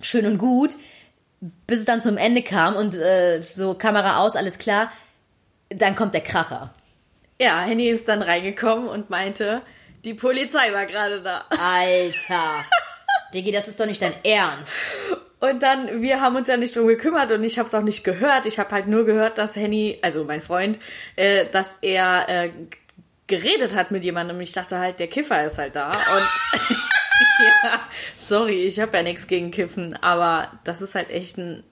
schön 0.00 0.26
und 0.26 0.38
gut, 0.38 0.76
bis 1.66 1.80
es 1.80 1.84
dann 1.84 2.02
zum 2.02 2.16
Ende 2.16 2.42
kam 2.42 2.76
und 2.76 2.94
äh, 2.96 3.40
so 3.40 3.74
Kamera 3.74 4.18
aus, 4.18 4.36
alles 4.36 4.58
klar. 4.58 4.92
Dann 5.68 5.94
kommt 5.96 6.14
der 6.14 6.20
Kracher. 6.20 6.74
Ja, 7.42 7.60
Henny 7.60 7.88
ist 7.88 8.08
dann 8.08 8.22
reingekommen 8.22 8.86
und 8.86 9.10
meinte, 9.10 9.62
die 10.04 10.14
Polizei 10.14 10.72
war 10.72 10.86
gerade 10.86 11.22
da. 11.22 11.44
Alter. 11.50 12.64
Diggi, 13.34 13.50
das 13.50 13.66
ist 13.66 13.80
doch 13.80 13.86
nicht 13.86 14.00
dein 14.00 14.14
Ernst. 14.22 14.78
Und 15.40 15.60
dann, 15.60 16.02
wir 16.02 16.20
haben 16.20 16.36
uns 16.36 16.46
ja 16.46 16.56
nicht 16.56 16.76
drum 16.76 16.86
gekümmert 16.86 17.32
und 17.32 17.42
ich 17.42 17.58
habe 17.58 17.66
es 17.66 17.74
auch 17.74 17.82
nicht 17.82 18.04
gehört. 18.04 18.46
Ich 18.46 18.60
habe 18.60 18.70
halt 18.70 18.86
nur 18.86 19.04
gehört, 19.04 19.38
dass 19.38 19.56
Henny, 19.56 19.98
also 20.02 20.22
mein 20.22 20.40
Freund, 20.40 20.78
äh, 21.16 21.46
dass 21.50 21.78
er 21.82 22.28
äh, 22.28 22.50
geredet 23.26 23.74
hat 23.74 23.90
mit 23.90 24.04
jemandem. 24.04 24.40
Ich 24.40 24.52
dachte 24.52 24.78
halt, 24.78 25.00
der 25.00 25.08
Kiffer 25.08 25.44
ist 25.44 25.58
halt 25.58 25.74
da. 25.74 25.88
Und 25.88 25.96
ja, 27.64 27.80
sorry, 28.20 28.62
ich 28.62 28.78
habe 28.78 28.96
ja 28.98 29.02
nichts 29.02 29.26
gegen 29.26 29.50
Kiffen, 29.50 30.00
aber 30.00 30.60
das 30.62 30.80
ist 30.80 30.94
halt 30.94 31.10
echt 31.10 31.38
ein 31.38 31.64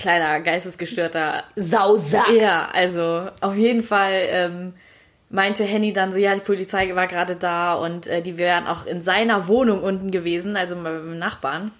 kleiner 0.00 0.40
geistesgestörter 0.40 1.44
Sausack. 1.56 2.30
Ja, 2.30 2.68
also 2.72 3.28
auf 3.40 3.54
jeden 3.54 3.82
Fall 3.82 4.26
ähm, 4.30 4.74
meinte 5.28 5.64
Henny 5.64 5.92
dann 5.92 6.12
so, 6.12 6.18
ja, 6.18 6.34
die 6.34 6.40
Polizei 6.40 6.94
war 6.94 7.06
gerade 7.06 7.36
da 7.36 7.74
und 7.74 8.06
äh, 8.06 8.22
die 8.22 8.38
wären 8.38 8.66
auch 8.66 8.86
in 8.86 9.02
seiner 9.02 9.46
Wohnung 9.46 9.82
unten 9.82 10.10
gewesen, 10.10 10.56
also 10.56 10.74
beim 10.74 11.18
Nachbarn. 11.18 11.70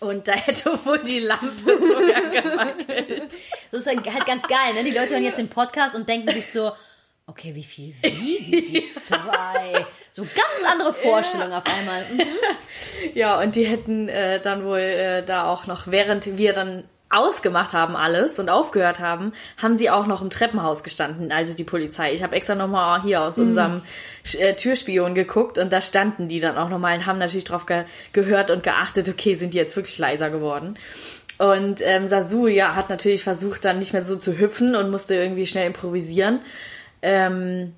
Und 0.00 0.28
da 0.28 0.32
hätte 0.34 0.78
wohl 0.84 0.98
die 0.98 1.20
Lampe 1.20 1.48
sogar 1.64 2.30
gewackelt. 2.30 3.32
So 3.70 3.78
ist 3.78 3.86
halt 3.86 4.06
halt 4.06 4.26
ganz 4.26 4.42
geil, 4.46 4.74
ne? 4.74 4.84
Die 4.84 4.96
Leute 4.96 5.14
hören 5.14 5.24
jetzt 5.24 5.38
den 5.38 5.48
Podcast 5.48 5.96
und 5.96 6.08
denken 6.08 6.30
sich 6.30 6.46
so, 6.46 6.72
okay, 7.26 7.54
wie 7.54 7.64
viel 7.64 7.94
wiegen 8.02 8.66
die 8.66 8.84
zwei? 8.88 9.86
So 10.12 10.22
ganz 10.22 10.70
andere 10.70 10.92
Vorstellungen 10.92 11.52
auf 11.52 11.64
einmal. 11.64 12.04
Mhm. 12.12 12.26
Ja, 13.14 13.40
und 13.40 13.54
die 13.54 13.64
hätten 13.64 14.08
äh, 14.08 14.40
dann 14.40 14.64
wohl 14.64 14.78
äh, 14.78 15.24
da 15.24 15.46
auch 15.50 15.66
noch, 15.66 15.86
während 15.86 16.36
wir 16.36 16.52
dann 16.52 16.84
ausgemacht 17.10 17.72
haben 17.72 17.96
alles 17.96 18.38
und 18.38 18.50
aufgehört 18.50 19.00
haben, 19.00 19.32
haben 19.56 19.76
sie 19.76 19.88
auch 19.88 20.06
noch 20.06 20.20
im 20.20 20.30
Treppenhaus 20.30 20.82
gestanden, 20.82 21.32
also 21.32 21.54
die 21.54 21.64
Polizei. 21.64 22.12
Ich 22.12 22.22
habe 22.22 22.36
extra 22.36 22.54
nochmal 22.54 23.02
hier 23.02 23.22
aus 23.22 23.38
unserem 23.38 23.82
Sch- 24.26 24.38
äh, 24.38 24.54
Türspion 24.54 25.14
geguckt 25.14 25.56
und 25.58 25.72
da 25.72 25.80
standen 25.80 26.28
die 26.28 26.40
dann 26.40 26.58
auch 26.58 26.68
nochmal 26.68 26.98
und 26.98 27.06
haben 27.06 27.18
natürlich 27.18 27.44
drauf 27.44 27.66
ge 27.66 27.84
gehört 28.12 28.50
und 28.50 28.62
geachtet, 28.62 29.08
okay, 29.08 29.34
sind 29.34 29.54
die 29.54 29.58
jetzt 29.58 29.74
wirklich 29.76 29.98
leiser 29.98 30.28
geworden. 30.30 30.78
Und 31.38 31.80
ähm, 31.82 32.08
Sasu, 32.08 32.46
ja, 32.48 32.74
hat 32.74 32.90
natürlich 32.90 33.22
versucht, 33.22 33.64
dann 33.64 33.78
nicht 33.78 33.92
mehr 33.92 34.04
so 34.04 34.16
zu 34.16 34.38
hüpfen 34.38 34.74
und 34.74 34.90
musste 34.90 35.14
irgendwie 35.14 35.46
schnell 35.46 35.68
improvisieren. 35.68 36.40
Ähm, 37.00 37.74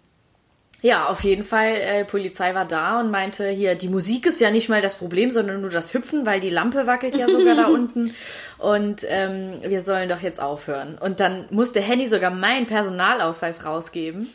ja, 0.83 1.09
auf 1.09 1.25
jeden 1.25 1.45
Fall, 1.45 1.75
äh, 1.75 2.05
Polizei 2.05 2.55
war 2.55 2.65
da 2.65 3.01
und 3.01 3.11
meinte, 3.11 3.49
hier, 3.49 3.75
die 3.75 3.89
Musik 3.89 4.27
ist 4.27 4.41
ja 4.41 4.51
nicht 4.51 4.69
mal 4.69 4.81
das 4.81 4.97
Problem, 4.97 5.31
sondern 5.31 5.61
nur 5.61 5.71
das 5.71 5.93
Hüpfen, 5.93 6.25
weil 6.25 6.41
die 6.41 6.51
Lampe 6.51 6.87
wackelt 6.87 7.17
ja 7.17 7.29
sogar 7.29 7.55
da 7.55 7.67
unten. 7.69 8.15
Und 8.59 9.05
ähm, 9.09 9.61
wir 9.63 9.83
sollen 9.83 10.09
doch 10.09 10.21
jetzt 10.21 10.41
aufhören. 10.41 10.97
Und 10.99 11.21
dann 11.21 11.47
musste 11.51 11.81
Henny 11.81 12.07
sogar 12.07 12.31
meinen 12.31 12.67
Personalausweis 12.67 13.65
rausgeben. 13.65 14.29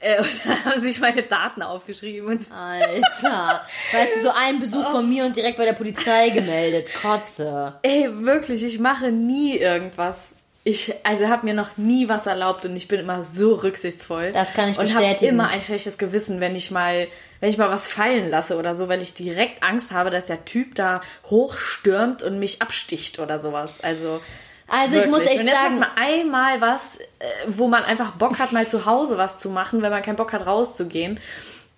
Äh, 0.00 0.20
und 0.20 0.30
dann 0.44 0.64
haben 0.64 0.80
sich 0.80 1.00
meine 1.00 1.24
Daten 1.24 1.62
aufgeschrieben. 1.62 2.28
Und 2.28 2.46
Alter. 2.52 3.62
Weißt 3.92 4.16
du, 4.16 4.20
so 4.22 4.30
ein 4.30 4.60
Besuch 4.60 4.88
von 4.90 5.08
mir 5.08 5.24
und 5.24 5.34
direkt 5.34 5.58
bei 5.58 5.64
der 5.64 5.72
Polizei 5.72 6.30
gemeldet. 6.30 6.88
Kotze. 7.02 7.74
ey, 7.82 8.08
wirklich, 8.24 8.62
ich 8.62 8.78
mache 8.78 9.10
nie 9.10 9.56
irgendwas. 9.58 10.34
Ich, 10.68 10.92
also 11.02 11.28
habe 11.28 11.46
mir 11.46 11.54
noch 11.54 11.78
nie 11.78 12.10
was 12.10 12.26
erlaubt 12.26 12.66
und 12.66 12.76
ich 12.76 12.88
bin 12.88 13.00
immer 13.00 13.24
so 13.24 13.54
rücksichtsvoll. 13.54 14.32
Das 14.32 14.52
kann 14.52 14.68
ich 14.68 14.76
und 14.76 14.84
bestätigen. 14.84 15.14
habe 15.14 15.26
immer 15.26 15.48
ein 15.48 15.62
schlechtes 15.62 15.96
Gewissen, 15.96 16.40
wenn 16.40 16.54
ich 16.54 16.70
mal 16.70 17.08
wenn 17.40 17.48
ich 17.48 17.56
mal 17.56 17.70
was 17.70 17.88
fallen 17.88 18.28
lasse 18.28 18.58
oder 18.58 18.74
so, 18.74 18.86
weil 18.88 19.00
ich 19.00 19.14
direkt 19.14 19.62
Angst 19.62 19.92
habe, 19.92 20.10
dass 20.10 20.26
der 20.26 20.44
Typ 20.44 20.74
da 20.74 21.00
hochstürmt 21.30 22.22
und 22.22 22.38
mich 22.38 22.60
absticht 22.60 23.18
oder 23.18 23.38
sowas. 23.38 23.80
Also 23.80 24.20
Also 24.66 24.98
ich 24.98 25.06
muss 25.06 25.22
echt 25.22 25.40
und 25.40 25.46
jetzt 25.46 25.58
sagen, 25.58 25.78
man 25.78 25.88
einmal 25.96 26.60
was, 26.60 26.98
äh, 26.98 27.04
wo 27.46 27.68
man 27.68 27.84
einfach 27.84 28.10
Bock 28.12 28.38
hat, 28.38 28.52
mal 28.52 28.68
zu 28.68 28.84
Hause 28.84 29.16
was 29.16 29.40
zu 29.40 29.48
machen, 29.48 29.80
wenn 29.80 29.90
man 29.90 30.02
keinen 30.02 30.16
Bock 30.16 30.34
hat, 30.34 30.46
rauszugehen. 30.46 31.18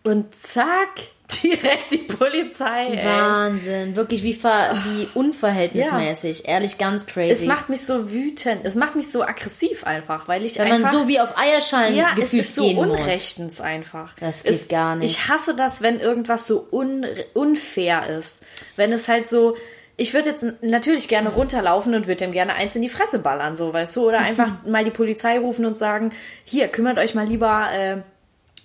Und 0.03 0.35
zack, 0.35 1.11
direkt 1.43 1.93
die 1.93 1.99
Polizei. 1.99 2.87
Ey. 2.87 3.05
Wahnsinn, 3.05 3.97
wirklich 3.97 4.23
wie, 4.23 4.35
ver 4.35 4.83
wie 4.85 5.09
unverhältnismäßig, 5.15 6.49
ehrlich 6.49 6.79
ganz 6.79 7.07
crazy. 7.07 7.33
Es 7.33 7.47
macht 7.47 7.69
mich 7.69 7.85
so 7.85 8.11
wütend, 8.11 8.61
es 8.65 8.75
macht 8.75 8.97
mich 8.97 9.11
so 9.11 9.23
aggressiv 9.23 9.85
einfach, 9.85 10.29
weil 10.29 10.45
ich 10.45 10.59
Wenn 10.59 10.69
man 10.69 10.79
einfach, 10.79 10.93
so 10.93 11.09
wie 11.09 11.21
auf 11.21 11.37
Eierschalen 11.37 11.95
ja, 11.95 12.11
es 12.15 12.21
gefühlt 12.21 12.43
ist 12.43 12.55
so 12.55 12.63
gehen 12.63 12.77
muss. 12.77 12.87
unrechtens 12.87 13.61
einfach. 13.61 14.15
Das 14.21 14.43
geht 14.43 14.63
es, 14.63 14.69
gar 14.69 14.97
nicht. 14.97 15.11
Ich 15.11 15.29
hasse 15.29 15.55
das, 15.55 15.83
wenn 15.83 16.01
irgendwas 16.01 16.47
so 16.47 16.67
un, 16.71 17.07
unfair 17.35 18.09
ist. 18.09 18.43
Wenn 18.77 18.93
es 18.93 19.09
halt 19.09 19.29
so, 19.29 19.57
ich 19.97 20.15
würde 20.15 20.31
jetzt 20.31 20.45
natürlich 20.63 21.09
gerne 21.09 21.29
runterlaufen 21.29 21.95
und 21.95 22.07
würde 22.07 22.25
dem 22.25 22.33
gerne 22.33 22.55
eins 22.55 22.75
in 22.75 22.83
die 22.83 22.89
Fresse 22.89 23.19
ballern, 23.19 23.57
so, 23.57 23.73
weißt 23.75 23.97
du, 23.97 24.09
oder 24.09 24.21
einfach 24.21 24.51
mal 24.67 24.85
die 24.85 24.91
Polizei 24.91 25.39
rufen 25.39 25.67
und 25.67 25.77
sagen, 25.77 26.11
hier, 26.45 26.69
kümmert 26.69 26.99
euch 26.99 27.15
mal 27.15 27.27
lieber, 27.27 27.69
äh, 27.73 27.99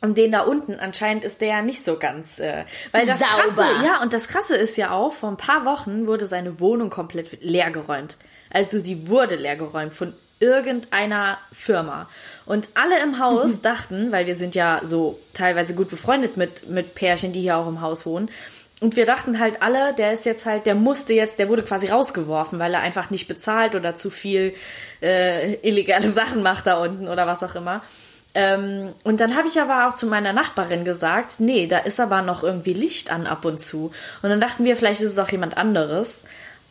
um 0.02 0.16
den 0.16 0.32
da 0.32 0.42
unten. 0.42 0.76
Anscheinend 0.76 1.24
ist 1.24 1.42
der 1.42 1.48
ja 1.48 1.62
nicht 1.62 1.84
so 1.84 1.98
ganz, 1.98 2.40
äh, 2.40 2.66
weil 2.92 3.06
das 3.06 3.20
Sauber. 3.20 3.44
Krasse, 3.54 3.86
ja, 3.86 4.02
und 4.02 4.14
das 4.14 4.28
Krasse 4.28 4.56
ist 4.56 4.78
ja 4.78 4.92
auch, 4.92 5.14
vor 5.14 5.30
ein 5.30 5.38
paar 5.38 5.66
Wochen 5.66 6.08
wurde 6.08 6.26
seine 6.26 6.60
Wohnung 6.60 6.90
komplett 6.90 7.42
leergeräumt. 7.42 8.18
Also 8.50 8.80
sie 8.80 9.08
wurde 9.08 9.36
leergeräumt 9.36 9.94
von 9.94 10.14
irgendeiner 10.40 11.38
Firma. 11.52 12.10
Und 12.46 12.70
alle 12.74 13.02
im 13.02 13.20
Haus 13.20 13.62
dachten, 13.62 14.12
weil 14.12 14.28
wir 14.28 14.36
sind 14.36 14.56
ja 14.56 14.82
so 14.84 15.20
teilweise 15.34 15.76
gut 15.76 15.90
befreundet 15.90 16.38
mit, 16.38 16.70
mit 16.70 16.96
Pärchen, 16.96 17.32
die 17.32 17.42
hier 17.42 17.58
auch 17.58 17.68
im 17.68 17.82
Haus 17.82 18.06
wohnen. 18.06 18.30
Und 18.82 18.98
wir 18.98 19.06
dachten 19.06 19.40
halt 19.40 19.62
alle, 19.62 19.94
der 19.94 20.12
ist 20.12 20.26
jetzt 20.26 20.46
halt, 20.46 20.66
der 20.66 20.76
musste 20.76 21.14
jetzt, 21.14 21.40
der 21.40 21.48
wurde 21.48 21.64
quasi 21.64 21.88
rausgeworfen, 21.88 22.60
weil 22.60 22.74
er 22.74 22.82
einfach 22.82 23.10
nicht 23.10 23.28
bezahlt 23.28 23.74
oder 23.74 23.96
zu 23.96 24.10
viel 24.10 24.54
äh, 25.02 25.56
illegale 25.68 26.10
Sachen 26.12 26.44
macht 26.44 26.68
da 26.68 26.82
unten 26.82 27.08
oder 27.08 27.26
was 27.26 27.42
auch 27.42 27.56
immer. 27.56 27.82
Ähm, 28.38 28.94
und 29.06 29.22
dann 29.22 29.36
habe 29.38 29.48
ich 29.48 29.60
aber 29.62 29.88
auch 29.88 29.94
zu 29.94 30.08
meiner 30.08 30.34
Nachbarin 30.34 30.84
gesagt, 30.84 31.40
nee, 31.40 31.68
da 31.68 31.78
ist 31.80 32.02
aber 32.02 32.22
noch 32.22 32.44
irgendwie 32.44 32.74
Licht 32.74 33.10
an 33.10 33.28
ab 33.28 33.46
und 33.46 33.60
zu. 33.60 33.92
Und 34.22 34.30
dann 34.30 34.42
dachten 34.42 34.66
wir, 34.66 34.76
vielleicht 34.76 35.02
ist 35.02 35.12
es 35.12 35.20
auch 35.20 35.30
jemand 35.30 35.58
anderes. 35.58 36.26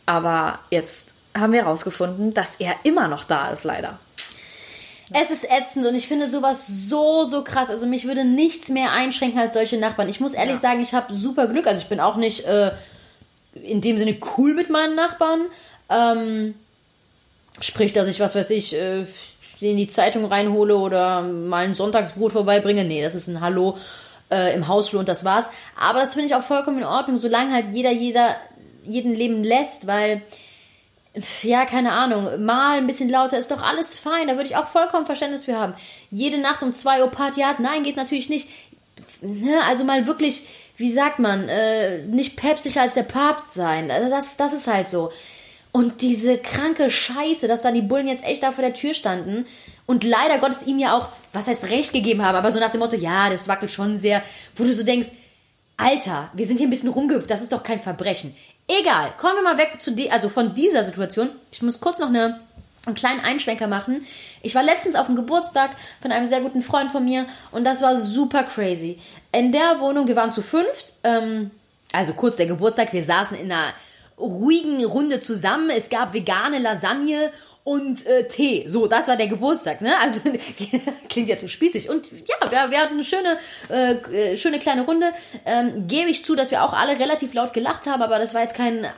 Aber 0.05 0.59
jetzt 0.69 1.15
haben 1.35 1.53
wir 1.53 1.63
herausgefunden, 1.63 2.33
dass 2.35 2.55
er 2.57 2.75
immer 2.83 3.07
noch 3.07 3.23
da 3.23 3.49
ist, 3.49 3.63
leider. 3.63 3.99
Es 5.11 5.29
ist 5.31 5.43
ätzend 5.51 5.85
und 5.85 5.95
ich 5.95 6.07
finde 6.07 6.29
sowas 6.29 6.65
so, 6.67 7.27
so 7.27 7.43
krass. 7.43 7.69
Also 7.69 7.85
mich 7.87 8.05
würde 8.07 8.25
nichts 8.25 8.69
mehr 8.69 8.91
einschränken 8.91 9.39
als 9.39 9.53
solche 9.55 9.77
Nachbarn. 9.77 10.09
Ich 10.09 10.19
muss 10.19 10.33
ehrlich 10.33 10.55
Ja. 10.55 10.59
sagen, 10.59 10.81
ich 10.81 10.93
habe 10.93 11.13
super 11.13 11.47
Glück. 11.47 11.67
Also 11.67 11.81
ich 11.81 11.89
bin 11.89 11.99
auch 11.99 12.15
nicht 12.15 12.45
äh, 12.45 12.71
in 13.53 13.81
dem 13.81 13.97
Sinne 13.97 14.17
cool 14.37 14.53
mit 14.53 14.69
meinen 14.69 14.95
Nachbarn. 14.95 15.41
Ähm, 15.89 16.55
sprich, 17.59 17.93
dass 17.93 18.07
ich, 18.07 18.19
was 18.19 18.35
weiß 18.35 18.49
ich, 18.51 18.73
äh, 18.73 19.05
in 19.59 19.77
die 19.77 19.87
Zeitung 19.87 20.25
reinhole 20.25 20.75
oder 20.75 21.21
mal 21.21 21.65
ein 21.65 21.73
Sonntagsbrot 21.73 22.33
vorbeibringe. 22.33 22.83
Nee, 22.83 23.01
das 23.01 23.15
ist 23.15 23.27
ein 23.27 23.41
Hallo 23.41 23.77
äh, 24.31 24.53
im 24.53 24.67
Hausflur 24.67 24.99
und 24.99 25.09
das 25.09 25.25
war's. 25.25 25.49
Aber 25.79 25.99
das 25.99 26.13
finde 26.13 26.27
ich 26.27 26.35
auch 26.35 26.43
vollkommen 26.43 26.79
in 26.79 26.83
Ordnung, 26.83 27.19
solange 27.19 27.53
halt 27.53 27.73
jeder, 27.73 27.91
jeder 27.91 28.35
jeden 28.83 29.15
leben 29.15 29.43
lässt, 29.43 29.87
weil 29.87 30.21
ja, 31.43 31.65
keine 31.65 31.93
Ahnung, 31.93 32.43
mal 32.43 32.77
ein 32.77 32.87
bisschen 32.87 33.09
lauter 33.09 33.37
ist 33.37 33.51
doch 33.51 33.61
alles 33.61 33.97
fein, 33.97 34.27
da 34.27 34.35
würde 34.35 34.49
ich 34.49 34.57
auch 34.57 34.67
vollkommen 34.67 35.05
Verständnis 35.05 35.45
für 35.45 35.57
haben. 35.57 35.73
Jede 36.11 36.37
Nacht 36.37 36.61
um 36.61 36.73
2 36.73 37.03
Uhr 37.03 37.11
Party 37.11 37.41
hat, 37.41 37.59
nein, 37.59 37.83
geht 37.83 37.95
natürlich 37.95 38.29
nicht. 38.29 38.49
Ne, 39.21 39.61
also 39.63 39.85
mal 39.85 40.07
wirklich, 40.07 40.45
wie 40.75 40.91
sagt 40.91 41.19
man, 41.19 41.47
äh, 41.47 41.99
nicht 41.99 42.35
päpstlicher 42.35 42.81
als 42.81 42.95
der 42.95 43.03
Papst 43.03 43.53
sein. 43.53 43.91
Also 43.91 44.09
das, 44.09 44.35
das 44.35 44.51
ist 44.51 44.67
halt 44.67 44.89
so. 44.89 45.11
Und 45.75 46.01
diese 46.01 46.37
kranke 46.37 46.89
Scheiße, 46.89 47.49
dass 47.49 47.63
da 47.63 47.69
die 47.69 47.81
Bullen 47.81 48.07
jetzt 48.07 48.23
echt 48.23 48.43
da 48.43 48.53
vor 48.53 48.63
der 48.63 48.73
Tür 48.73 48.93
standen 48.93 49.45
und 49.85 50.05
leider 50.05 50.37
Gottes 50.39 50.65
ihm 50.65 50.79
ja 50.79 50.97
auch, 50.97 51.09
was 51.33 51.47
heißt 51.47 51.65
Recht 51.65 51.91
gegeben 51.91 52.23
haben, 52.23 52.37
aber 52.37 52.53
so 52.53 52.61
nach 52.61 52.71
dem 52.71 52.79
Motto, 52.79 52.95
ja, 52.95 53.29
das 53.29 53.49
wackelt 53.49 53.71
schon 53.71 53.97
sehr, 53.97 54.23
wo 54.55 54.63
du 54.63 54.71
so 54.71 54.83
denkst, 54.85 55.09
Alter, 55.75 56.29
wir 56.31 56.45
sind 56.45 56.59
hier 56.59 56.67
ein 56.67 56.69
bisschen 56.69 56.87
rumgehüpft, 56.87 57.29
das 57.29 57.41
ist 57.41 57.51
doch 57.51 57.61
kein 57.61 57.81
Verbrechen. 57.81 58.33
Egal, 58.69 59.15
kommen 59.17 59.35
wir 59.35 59.43
mal 59.43 59.57
weg 59.57 59.81
zu 59.81 59.91
die, 59.91 60.09
also 60.09 60.29
von 60.29 60.55
dieser 60.55 60.85
Situation. 60.85 61.29
Ich 61.51 61.61
muss 61.61 61.81
kurz 61.81 61.99
noch 61.99 62.07
eine, 62.07 62.39
einen 62.85 62.95
kleinen 62.95 63.19
Einschwenker 63.19 63.67
machen. 63.67 64.05
Ich 64.43 64.55
war 64.55 64.63
letztens 64.63 64.95
auf 64.95 65.07
dem 65.07 65.17
Geburtstag 65.17 65.71
von 66.01 66.13
einem 66.13 66.25
sehr 66.25 66.39
guten 66.39 66.61
Freund 66.61 66.89
von 66.89 67.03
mir 67.03 67.27
und 67.51 67.65
das 67.65 67.81
war 67.81 67.97
super 67.97 68.43
crazy. 68.43 68.97
In 69.33 69.51
der 69.51 69.81
Wohnung, 69.81 70.07
wir 70.07 70.15
waren 70.15 70.31
zu 70.31 70.41
fünft, 70.41 70.93
ähm, 71.03 71.51
also 71.91 72.13
kurz 72.13 72.37
der 72.37 72.45
Geburtstag, 72.45 72.93
wir 72.93 73.03
saßen 73.03 73.37
in 73.37 73.51
einer 73.51 73.73
ruhigen 74.17 74.83
Runde 74.85 75.21
zusammen. 75.21 75.69
Es 75.69 75.89
gab 75.89 76.13
vegane 76.13 76.59
Lasagne 76.59 77.31
und 77.63 78.05
äh, 78.05 78.27
Tee. 78.27 78.67
So, 78.67 78.87
das 78.87 79.07
war 79.07 79.17
der 79.17 79.27
Geburtstag, 79.27 79.81
ne? 79.81 79.97
Also 79.99 80.21
klingt 81.09 81.29
ja 81.29 81.37
zu 81.37 81.49
spießig. 81.49 81.89
Und 81.89 82.11
ja, 82.11 82.51
wir, 82.51 82.71
wir 82.71 82.79
hatten 82.79 82.93
eine 82.93 83.03
schöne, 83.03 83.39
äh, 83.69 83.93
äh, 84.33 84.37
schöne 84.37 84.59
kleine 84.59 84.83
Runde. 84.83 85.11
Ähm, 85.45 85.87
Gebe 85.87 86.09
ich 86.09 86.23
zu, 86.23 86.35
dass 86.35 86.51
wir 86.51 86.63
auch 86.63 86.73
alle 86.73 86.99
relativ 86.99 87.33
laut 87.33 87.53
gelacht 87.53 87.87
haben, 87.87 88.03
aber 88.03 88.19
das 88.19 88.33
war 88.33 88.41
jetzt 88.41 88.55
kein 88.55 88.83
äh, 88.83 88.89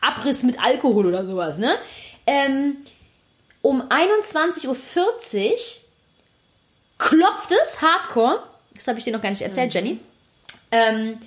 Abriss 0.00 0.44
mit 0.44 0.62
Alkohol 0.62 1.08
oder 1.08 1.26
sowas, 1.26 1.58
ne? 1.58 1.74
Ähm, 2.26 2.76
um 3.62 3.82
21.40 3.82 4.68
Uhr 4.68 4.76
klopft 6.98 7.50
es 7.62 7.82
hardcore. 7.82 8.42
Das 8.74 8.86
habe 8.86 8.98
ich 8.98 9.04
dir 9.04 9.12
noch 9.12 9.22
gar 9.22 9.30
nicht 9.30 9.42
erzählt, 9.42 9.74
Jenny. 9.74 9.98
Ähm, 10.70 11.18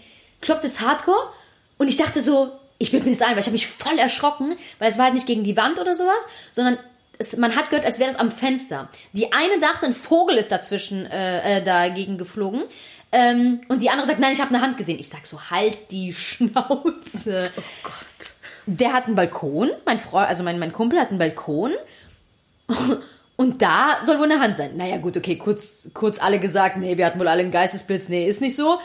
klopft 0.41 0.63
es 0.63 0.79
hardcore 0.79 1.33
und 1.77 1.87
ich 1.87 1.97
dachte 1.97 2.21
so, 2.21 2.51
ich 2.79 2.91
bin 2.91 3.03
mir 3.03 3.11
jetzt 3.11 3.23
ein, 3.23 3.31
weil 3.31 3.39
ich 3.39 3.45
habe 3.45 3.53
mich 3.53 3.67
voll 3.67 3.97
erschrocken, 3.97 4.55
weil 4.79 4.89
es 4.89 4.97
war 4.97 5.05
halt 5.05 5.13
nicht 5.13 5.27
gegen 5.27 5.43
die 5.43 5.57
Wand 5.57 5.79
oder 5.79 5.95
sowas, 5.95 6.27
sondern 6.51 6.77
es, 7.17 7.35
man 7.37 7.55
hat 7.55 7.69
gehört, 7.69 7.85
als 7.85 7.99
wäre 7.99 8.11
das 8.11 8.19
am 8.19 8.31
Fenster. 8.31 8.89
Die 9.13 9.33
eine 9.33 9.59
dachte, 9.59 9.87
ein 9.87 9.95
Vogel 9.95 10.37
ist 10.37 10.51
dazwischen 10.51 11.05
äh, 11.05 11.57
äh, 11.57 11.63
dagegen 11.63 12.17
geflogen. 12.17 12.63
Ähm, 13.11 13.61
und 13.69 13.81
die 13.81 13.89
andere 13.89 14.07
sagt, 14.07 14.19
nein, 14.19 14.33
ich 14.33 14.41
habe 14.41 14.53
eine 14.53 14.61
Hand 14.61 14.77
gesehen. 14.77 14.99
Ich 14.99 15.09
sag 15.09 15.25
so, 15.25 15.49
halt 15.49 15.91
die 15.91 16.13
Schnauze. 16.13 17.51
Oh 17.57 17.61
Gott. 17.83 17.93
Der 18.69 18.91
hat 18.91 19.05
einen 19.05 19.15
Balkon, 19.15 19.69
mein 19.85 19.97
Freund, 19.97 20.27
also 20.27 20.43
mein, 20.43 20.59
mein 20.59 20.73
Kumpel 20.73 20.99
hat 20.99 21.09
einen 21.09 21.19
Balkon. 21.19 21.71
Und 23.37 23.61
da 23.61 23.99
soll 24.01 24.17
wohl 24.17 24.29
eine 24.29 24.41
Hand 24.41 24.57
sein. 24.57 24.75
Naja, 24.75 24.97
gut, 24.97 25.15
okay, 25.15 25.37
kurz, 25.37 25.89
kurz 25.93 26.19
alle 26.19 26.39
gesagt, 26.39 26.77
nee, 26.77 26.97
wir 26.97 27.05
hatten 27.05 27.19
wohl 27.19 27.27
alle 27.27 27.43
einen 27.43 27.51
Geistesblitz, 27.51 28.09
nee, 28.09 28.27
ist 28.27 28.41
nicht 28.41 28.55
so. 28.55 28.79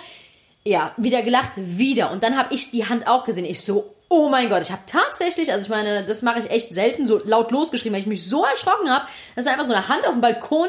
Ja, 0.64 0.94
wieder 0.96 1.22
gelacht, 1.22 1.52
wieder. 1.56 2.12
Und 2.12 2.22
dann 2.22 2.36
habe 2.36 2.54
ich 2.54 2.70
die 2.70 2.88
Hand 2.88 3.08
auch 3.08 3.24
gesehen. 3.24 3.44
Ich 3.44 3.62
so, 3.62 3.94
oh 4.08 4.28
mein 4.28 4.48
Gott, 4.48 4.62
ich 4.62 4.70
habe 4.70 4.82
tatsächlich, 4.86 5.50
also 5.50 5.64
ich 5.64 5.68
meine, 5.70 6.04
das 6.04 6.22
mache 6.22 6.38
ich 6.38 6.50
echt 6.50 6.74
selten, 6.74 7.06
so 7.06 7.18
laut 7.24 7.50
losgeschrieben, 7.50 7.94
weil 7.94 8.02
ich 8.02 8.06
mich 8.06 8.28
so 8.28 8.44
erschrocken 8.44 8.90
habe. 8.90 9.06
Das 9.34 9.46
ist 9.46 9.50
einfach 9.50 9.64
so 9.64 9.72
eine 9.72 9.88
Hand 9.88 10.06
auf 10.06 10.12
dem 10.12 10.20
Balkon. 10.20 10.68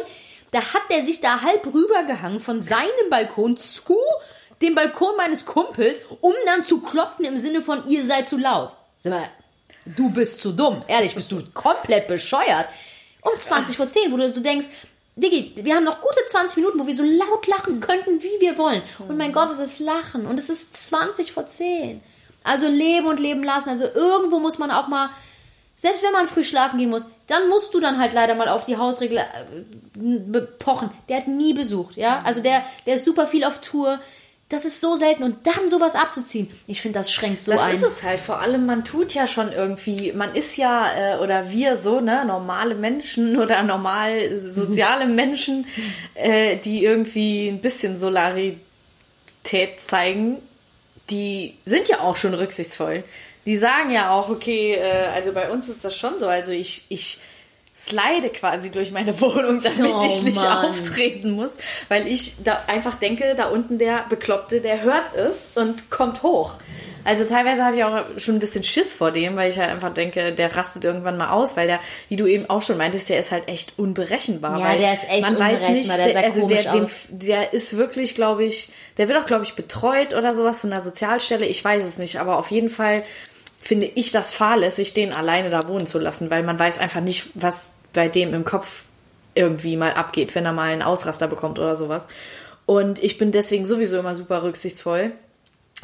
Da 0.51 0.59
hat 0.59 0.83
der 0.89 1.03
sich 1.03 1.19
da 1.19 1.41
halb 1.41 1.65
rübergehangen 1.65 2.39
von 2.39 2.61
seinem 2.61 3.09
Balkon 3.09 3.57
zu 3.57 3.97
dem 4.61 4.75
Balkon 4.75 5.17
meines 5.17 5.45
Kumpels, 5.45 6.01
um 6.21 6.33
dann 6.45 6.63
zu 6.63 6.79
klopfen 6.79 7.25
im 7.25 7.37
Sinne 7.37 7.61
von, 7.61 7.87
ihr 7.87 8.05
seid 8.05 8.29
zu 8.29 8.37
laut. 8.37 8.75
Sag 8.99 9.11
mal, 9.11 9.29
du 9.85 10.09
bist 10.09 10.41
zu 10.41 10.51
dumm. 10.51 10.83
Ehrlich, 10.87 11.15
bist 11.15 11.31
du 11.31 11.43
komplett 11.53 12.07
bescheuert. 12.07 12.69
Um 13.21 13.37
20 13.37 13.77
vor 13.77 13.87
10, 13.87 14.11
wo 14.11 14.17
du 14.17 14.31
so 14.31 14.41
denkst, 14.41 14.67
Diggi, 15.15 15.53
wir 15.63 15.75
haben 15.75 15.83
noch 15.83 16.01
gute 16.01 16.19
20 16.27 16.57
Minuten, 16.57 16.79
wo 16.79 16.87
wir 16.87 16.95
so 16.95 17.03
laut 17.03 17.45
lachen 17.47 17.79
könnten, 17.79 18.21
wie 18.23 18.41
wir 18.41 18.57
wollen. 18.57 18.81
Und 19.07 19.17
mein 19.17 19.31
Gott, 19.31 19.51
es 19.51 19.59
ist 19.59 19.79
Lachen. 19.79 20.25
Und 20.25 20.39
es 20.39 20.49
ist 20.49 20.75
20 20.75 21.31
vor 21.31 21.45
10. 21.45 22.01
Also 22.43 22.67
leben 22.67 23.07
und 23.07 23.19
leben 23.19 23.43
lassen. 23.43 23.69
Also 23.69 23.85
irgendwo 23.85 24.39
muss 24.39 24.57
man 24.57 24.71
auch 24.71 24.87
mal, 24.87 25.09
selbst 25.75 26.03
wenn 26.03 26.11
man 26.11 26.27
früh 26.27 26.43
schlafen 26.43 26.79
gehen 26.79 26.89
muss, 26.89 27.07
dann 27.27 27.47
musst 27.47 27.73
du 27.73 27.79
dann 27.79 27.99
halt 27.99 28.13
leider 28.13 28.33
mal 28.35 28.49
auf 28.49 28.65
die 28.65 28.77
Hausregel 28.77 29.17
äh, 29.17 30.41
pochen. 30.59 30.89
Der 31.09 31.17
hat 31.17 31.27
nie 31.27 31.53
besucht, 31.53 31.95
ja. 31.95 32.21
Also 32.23 32.41
der, 32.41 32.63
der 32.85 32.95
ist 32.95 33.05
super 33.05 33.27
viel 33.27 33.43
auf 33.43 33.61
Tour. 33.61 33.99
Das 34.53 34.65
ist 34.65 34.79
so 34.79 34.95
selten 34.95 35.23
und 35.23 35.47
dann 35.47 35.67
sowas 35.67 35.95
abzuziehen, 35.95 36.47
ich 36.67 36.79
finde, 36.79 36.99
das 36.99 37.11
schränkt 37.11 37.41
so 37.41 37.53
das 37.53 37.63
ein. 37.63 37.75
ist 37.75 37.81
es 37.81 38.03
halt. 38.03 38.19
Vor 38.19 38.39
allem, 38.39 38.67
man 38.67 38.85
tut 38.85 39.15
ja 39.15 39.25
schon 39.25 39.51
irgendwie, 39.51 40.11
man 40.11 40.35
ist 40.35 40.57
ja, 40.57 41.15
äh, 41.15 41.17
oder 41.17 41.49
wir 41.49 41.75
so, 41.75 42.01
ne, 42.01 42.23
normale 42.23 42.75
Menschen 42.75 43.35
oder 43.41 43.63
normal 43.63 44.37
soziale 44.37 45.05
Menschen, 45.07 45.65
äh, 46.13 46.57
die 46.57 46.83
irgendwie 46.83 47.47
ein 47.47 47.61
bisschen 47.61 47.97
Solarität 47.97 48.59
zeigen, 49.77 50.37
die 51.09 51.55
sind 51.65 51.87
ja 51.87 52.01
auch 52.01 52.15
schon 52.15 52.35
rücksichtsvoll. 52.35 53.03
Die 53.47 53.57
sagen 53.57 53.89
ja 53.89 54.11
auch, 54.11 54.29
okay, 54.29 54.75
äh, 54.75 55.07
also 55.15 55.31
bei 55.31 55.49
uns 55.49 55.67
ist 55.67 55.83
das 55.83 55.97
schon 55.97 56.19
so, 56.19 56.27
also 56.27 56.51
ich, 56.51 56.85
ich 56.89 57.17
slide 57.75 58.29
quasi 58.29 58.69
durch 58.71 58.91
meine 58.91 59.19
Wohnung, 59.21 59.61
damit 59.61 59.93
Oh, 59.95 60.03
ich 60.05 60.21
nicht 60.21 60.35
Mann. 60.35 60.65
auftreten 60.69 61.31
muss, 61.31 61.53
weil 61.89 62.07
ich 62.07 62.35
da 62.43 62.61
einfach 62.67 62.95
denke, 62.95 63.33
da 63.35 63.47
unten 63.47 63.77
der 63.79 64.05
Bekloppte, 64.09 64.61
der 64.61 64.81
hört 64.81 65.15
es 65.15 65.51
und 65.55 65.89
kommt 65.89 66.21
hoch. 66.23 66.55
Also 67.05 67.25
teilweise 67.25 67.65
habe 67.65 67.75
ich 67.75 67.83
auch 67.83 68.01
schon 68.17 68.35
ein 68.35 68.39
bisschen 68.39 68.63
Schiss 68.63 68.93
vor 68.93 69.11
dem, 69.11 69.35
weil 69.35 69.49
ich 69.49 69.59
halt 69.59 69.69
einfach 69.71 69.93
denke, 69.93 70.31
der 70.31 70.55
rastet 70.55 70.85
irgendwann 70.85 71.17
mal 71.17 71.31
aus, 71.31 71.57
weil 71.57 71.67
der, 71.67 71.79
wie 72.07 72.15
du 72.15 72.27
eben 72.27 72.49
auch 72.49 72.61
schon 72.61 72.77
meintest, 72.77 73.09
der 73.09 73.19
ist 73.19 73.33
halt 73.33 73.49
echt 73.49 73.73
unberechenbar. 73.77 74.57
Ja, 74.57 74.75
der 74.77 74.93
ist 74.93 75.09
echt 75.09 75.29
unberechenbar, 75.29 75.97
der 75.97 76.09
sah 76.11 76.19
also 76.21 76.47
der, 76.47 76.71
dem, 76.71 76.87
der 77.09 77.53
ist 77.53 77.75
wirklich, 77.75 78.15
glaube 78.15 78.45
ich, 78.45 78.69
der 78.97 79.09
wird 79.09 79.19
auch, 79.21 79.25
glaube 79.25 79.43
ich, 79.43 79.55
betreut 79.55 80.13
oder 80.13 80.33
sowas 80.33 80.61
von 80.61 80.71
einer 80.71 80.81
Sozialstelle. 80.81 81.45
Ich 81.45 81.63
weiß 81.65 81.83
es 81.83 81.97
nicht, 81.97 82.21
aber 82.21 82.37
auf 82.37 82.51
jeden 82.51 82.69
Fall 82.69 83.03
finde 83.63 83.85
ich 83.85 84.11
das 84.11 84.31
fahrlässig, 84.31 84.93
den 84.93 85.13
alleine 85.13 85.49
da 85.49 85.67
wohnen 85.67 85.87
zu 85.87 85.97
lassen, 85.97 86.29
weil 86.29 86.43
man 86.43 86.59
weiß 86.59 86.79
einfach 86.79 87.01
nicht, 87.01 87.29
was 87.33 87.69
bei 87.93 88.09
dem 88.09 88.33
im 88.33 88.43
Kopf 88.43 88.83
irgendwie 89.35 89.77
mal 89.77 89.93
abgeht, 89.93 90.35
wenn 90.35 90.45
er 90.45 90.51
mal 90.51 90.71
einen 90.71 90.81
Ausraster 90.81 91.27
bekommt 91.27 91.59
oder 91.59 91.75
sowas. 91.75 92.07
Und 92.65 93.01
ich 93.01 93.17
bin 93.17 93.31
deswegen 93.31 93.65
sowieso 93.65 93.97
immer 93.99 94.15
super 94.15 94.43
rücksichtsvoll. 94.43 95.11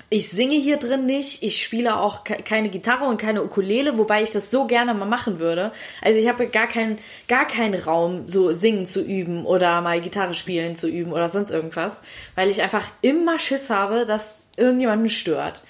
Ich 0.10 0.30
singe 0.30 0.56
hier 0.56 0.78
drin 0.78 1.06
nicht, 1.06 1.42
ich 1.44 1.62
spiele 1.62 1.98
auch 1.98 2.24
ke- 2.24 2.42
keine 2.44 2.70
Gitarre 2.70 3.06
und 3.06 3.20
keine 3.20 3.44
Ukulele, 3.44 3.98
wobei 3.98 4.24
ich 4.24 4.32
das 4.32 4.52
so 4.52 4.66
gerne 4.66 4.94
mal 4.94 5.06
machen 5.06 5.40
würde. 5.40 5.72
Also 6.02 6.20
ich 6.20 6.28
habe 6.28 6.48
gar 6.48 6.68
keinen 6.68 7.00
gar 7.28 7.46
keinen 7.48 7.74
Raum, 7.74 8.28
so 8.28 8.54
singen 8.54 8.86
zu 8.86 9.02
üben 9.02 9.46
oder 9.46 9.82
mal 9.82 10.00
Gitarre 10.00 10.34
spielen 10.34 10.76
zu 10.76 10.88
üben 10.88 11.12
oder 11.12 11.28
sonst 11.28 11.50
irgendwas, 11.50 12.02
weil 12.36 12.50
ich 12.50 12.62
einfach 12.62 12.86
immer 13.02 13.40
Schiss 13.40 13.70
habe, 13.70 14.06
dass 14.06 14.48
irgendjemanden 14.58 15.10
stört. 15.10 15.64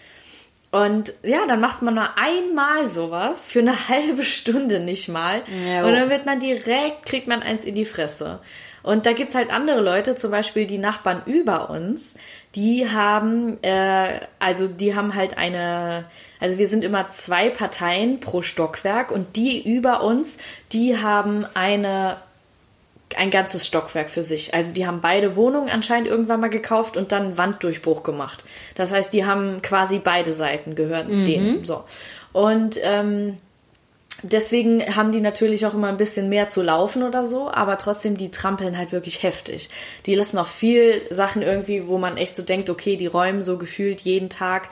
Und 0.72 1.14
ja, 1.24 1.48
dann 1.48 1.62
macht 1.62 1.82
man 1.82 1.96
mal 1.96 2.12
einmal 2.16 2.88
sowas 2.90 3.50
für 3.50 3.60
eine 3.60 3.90
halbe 3.90 4.24
Stunde 4.24 4.80
nicht 4.80 5.10
mal. 5.10 5.42
Ja, 5.66 5.84
und 5.84 5.92
oh. 5.92 5.96
dann 5.96 6.10
wird 6.10 6.26
man 6.26 6.40
direkt, 6.40 7.06
kriegt 7.06 7.28
man 7.28 7.42
eins 7.42 7.66
in 7.66 7.76
die 7.76 7.86
Fresse. 7.86 8.40
Und 8.82 9.06
da 9.06 9.14
gibt's 9.14 9.36
halt 9.36 9.52
andere 9.52 9.82
Leute, 9.82 10.16
zum 10.16 10.32
Beispiel 10.32 10.66
die 10.66 10.78
Nachbarn 10.78 11.22
über 11.26 11.70
uns, 11.70 12.16
die 12.56 12.90
haben, 12.90 13.62
äh, 13.62 14.22
also 14.40 14.68
die 14.68 14.96
haben 14.96 15.16
halt 15.16 15.38
eine, 15.38 16.06
also 16.40 16.58
wir 16.58 16.68
sind 16.68 16.84
immer 16.84 17.08
zwei 17.08 17.50
Parteien 17.50 18.20
pro 18.20 18.42
Stockwerk 18.42 19.12
und 19.12 19.36
die 19.36 19.62
über 19.62 20.02
uns, 20.02 20.38
die 20.72 20.98
haben 20.98 21.46
eine 21.54 22.18
ein 23.18 23.30
ganzes 23.32 23.66
Stockwerk 23.66 24.10
für 24.10 24.24
sich. 24.24 24.54
Also 24.54 24.74
die 24.74 24.86
haben 24.86 25.02
beide 25.02 25.36
Wohnungen 25.36 25.70
anscheinend 25.70 26.08
irgendwann 26.08 26.40
mal 26.40 26.50
gekauft 26.50 26.98
und 26.98 27.12
dann 27.12 27.38
Wanddurchbruch 27.38 28.04
gemacht. 28.04 28.44
Das 28.76 28.92
heißt, 28.92 29.12
die 29.14 29.26
haben 29.26 29.62
quasi 29.62 30.00
beide 30.00 30.34
Seiten 30.34 30.76
gehört 30.76 31.10
denen. 31.10 31.66
So. 31.66 31.84
Und 32.34 32.78
ähm, 32.84 33.38
deswegen 34.22 34.96
haben 34.96 35.12
die 35.12 35.22
natürlich 35.22 35.66
auch 35.66 35.74
immer 35.74 35.88
ein 35.88 35.98
bisschen 35.98 36.30
mehr 36.30 36.48
zu 36.48 36.62
laufen 36.62 37.04
oder 37.04 37.26
so, 37.26 37.50
aber 37.52 37.78
trotzdem, 37.78 38.18
die 38.18 38.32
trampeln 38.32 38.78
halt 38.78 38.92
wirklich 38.92 39.24
heftig. 39.24 39.70
Die 40.06 40.16
lassen 40.16 40.38
auch 40.38 40.48
viel 40.48 41.02
Sachen 41.10 41.42
irgendwie, 41.42 41.88
wo 41.88 41.98
man 41.98 42.18
echt 42.18 42.36
so 42.36 42.44
denkt, 42.44 42.70
okay, 42.70 42.96
die 42.96 43.08
räumen 43.08 43.42
so 43.42 43.58
gefühlt 43.58 44.02
jeden 44.02 44.30
Tag 44.30 44.70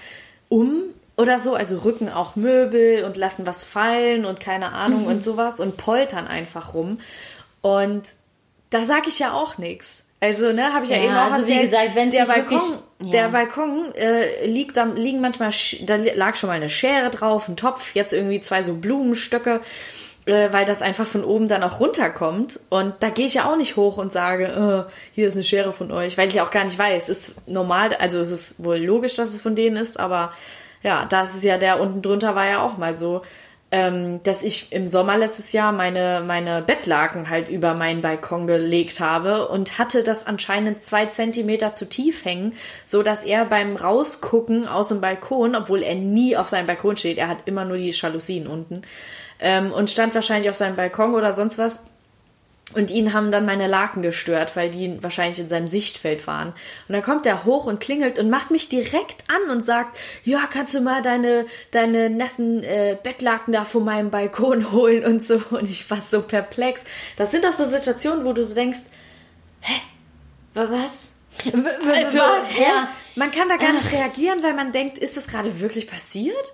um 0.50 0.84
oder 1.18 1.40
so, 1.40 1.56
also 1.56 1.80
rücken 1.80 2.10
auch 2.10 2.36
Möbel 2.36 3.04
und 3.04 3.18
lassen 3.18 3.48
was 3.48 3.64
fallen 3.64 4.26
und 4.26 4.40
keine 4.40 4.74
Ahnung 4.74 5.08
und 5.08 5.24
sowas 5.24 5.60
und 5.60 5.78
poltern 5.78 6.28
einfach 6.28 6.76
rum. 6.76 7.00
Und 7.62 8.04
da 8.70 8.84
sage 8.84 9.08
ich 9.10 9.20
ja 9.20 9.34
auch 9.34 9.58
nichts. 9.58 10.04
Also, 10.20 10.52
ne, 10.52 10.74
habe 10.74 10.84
ich 10.86 10.90
ja, 10.90 10.98
Ja, 10.98 11.04
eben 11.04 11.14
auch 11.14 11.32
also 11.32 11.48
wie 11.48 11.52
erzählt, 11.54 11.62
gesagt, 11.62 11.90
wenn's 11.96 12.14
der 12.14 12.26
Balkon, 12.26 12.52
wirklich- 12.52 13.12
der 13.14 13.22
ja. 13.22 13.28
Balkon 13.28 13.94
äh, 13.96 14.46
liegt 14.48 14.76
da 14.78 14.84
liegen 14.86 15.22
manchmal 15.22 15.52
da 15.86 15.96
lag 16.16 16.36
schon 16.36 16.50
mal 16.50 16.54
eine 16.56 16.70
Schere 16.70 17.12
drauf, 17.12 17.48
ein 17.48 17.56
Topf, 17.56 17.94
jetzt 17.94 18.14
irgendwie 18.14 18.42
zwei 18.42 18.64
so 18.64 18.74
Blumenstöcke, 18.74 19.62
äh, 20.26 20.52
weil 20.52 20.66
das 20.66 20.82
einfach 20.82 21.06
von 21.06 21.24
oben 21.24 21.48
dann 21.48 21.62
auch 21.62 21.80
runterkommt 21.80 22.60
und 22.70 22.96
da 23.02 23.10
gehe 23.10 23.28
ich 23.28 23.36
ja 23.36 23.46
auch 23.52 23.58
nicht 23.58 23.76
hoch 23.76 23.98
und 23.98 24.12
sage, 24.12 24.88
äh, 24.88 24.92
hier 25.14 25.28
ist 25.28 25.36
eine 25.36 25.44
Schere 25.44 25.72
von 25.72 25.92
euch, 25.92 26.18
weil 26.18 26.28
ich 26.28 26.34
ja 26.34 26.44
auch 26.44 26.50
gar 26.52 26.64
nicht 26.64 26.80
weiß, 26.80 27.10
ist 27.10 27.36
normal, 27.48 27.94
also 28.00 28.20
es 28.20 28.32
ist 28.32 28.64
wohl 28.64 28.78
logisch, 28.78 29.14
dass 29.14 29.30
es 29.36 29.40
von 29.42 29.54
denen 29.54 29.76
ist, 29.78 30.00
aber 30.00 30.34
ja, 30.82 31.06
da 31.06 31.26
ist 31.26 31.44
ja 31.44 31.60
der 31.60 31.80
unten 31.80 32.02
drunter 32.02 32.34
war 32.34 32.48
ja 32.48 32.62
auch 32.64 32.78
mal 32.78 32.98
so, 32.98 33.22
ähm, 33.70 34.22
dass 34.24 34.44
ich 34.44 34.72
im 34.72 34.88
Sommer 34.88 35.18
letztes 35.18 35.52
Jahr 35.52 35.74
meine, 35.74 36.24
meine 36.26 36.62
Bettlaken 36.62 37.30
halt 37.30 37.50
über 37.50 37.74
meinen 37.74 38.02
Balkon 38.02 38.48
gelegt 38.48 39.02
habe 39.02 39.50
und 39.50 39.78
hatte 39.78 40.04
das 40.04 40.26
anscheinend 40.26 40.82
zwei 40.82 41.08
Zentimeter 41.08 41.74
zu 41.74 41.88
tief 41.88 42.24
hängen, 42.24 42.54
so 42.86 43.04
dass 43.04 43.24
er 43.24 43.44
beim 43.46 43.76
Rausgucken 43.76 44.68
aus 44.68 44.88
dem 44.88 45.02
Balkon, 45.02 45.56
obwohl 45.56 45.84
er 45.84 45.96
nie 45.96 46.38
auf 46.38 46.48
seinem 46.48 46.68
Balkon 46.68 46.96
steht, 46.96 47.18
er 47.18 47.28
hat 47.28 47.40
immer 47.46 47.66
nur 47.66 47.78
die 47.78 47.90
Jalousien 47.90 48.48
unten, 48.48 48.84
ähm, 49.40 49.74
und 49.74 49.90
stand 49.90 50.16
wahrscheinlich 50.16 50.50
auf 50.50 50.56
seinem 50.56 50.78
Balkon 50.78 51.14
oder 51.14 51.34
sonst 51.34 51.58
was. 51.58 51.84
Und 52.76 52.92
ihn 52.92 53.14
haben 53.14 53.32
dann 53.32 53.46
meine 53.46 53.66
Laken 53.68 54.02
gestört, 54.02 54.56
weil 54.58 54.70
die 54.70 55.02
wahrscheinlich 55.02 55.40
in 55.40 55.48
seinem 55.48 55.70
Sichtfeld 55.70 56.28
waren. 56.28 56.50
Und 56.50 56.94
dann 56.94 57.02
kommt 57.02 57.26
er 57.26 57.46
hoch 57.46 57.66
und 57.66 57.80
klingelt 57.80 58.20
und 58.20 58.30
macht 58.30 58.52
mich 58.52 58.68
direkt 58.68 59.24
an 59.30 59.50
und 59.50 59.62
sagt, 59.62 59.98
ja, 60.26 60.42
kannst 60.52 60.74
du 60.76 60.82
mal 60.82 61.02
deine, 61.02 61.46
deine 61.72 62.10
nassen 62.10 62.64
äh, 62.64 62.98
Bettlaken 63.02 63.54
da 63.54 63.64
von 63.64 63.86
meinem 63.86 64.10
Balkon 64.12 64.72
holen 64.74 65.06
und 65.06 65.24
so. 65.24 65.42
Und 65.50 65.70
ich 65.70 65.90
war 65.90 66.02
so 66.02 66.22
perplex. 66.22 66.84
Das 67.16 67.32
sind 67.32 67.46
doch 67.46 67.54
so 67.54 67.64
Situationen, 67.66 68.26
wo 68.26 68.34
du 68.34 68.44
so 68.44 68.54
denkst, 68.54 68.80
hä, 69.62 69.74
wa- 70.54 70.68
was? 70.70 71.14
Also, 71.46 72.18
was? 72.20 72.58
Ja. 72.60 72.90
Man 73.16 73.32
kann 73.32 73.48
da 73.48 73.56
gar 73.58 73.72
nicht 73.74 73.92
reagieren, 73.94 74.44
weil 74.44 74.54
man 74.54 74.72
denkt, 74.74 74.98
ist 74.98 75.16
das 75.16 75.28
gerade 75.28 75.62
wirklich 75.62 75.88
passiert? 75.90 76.54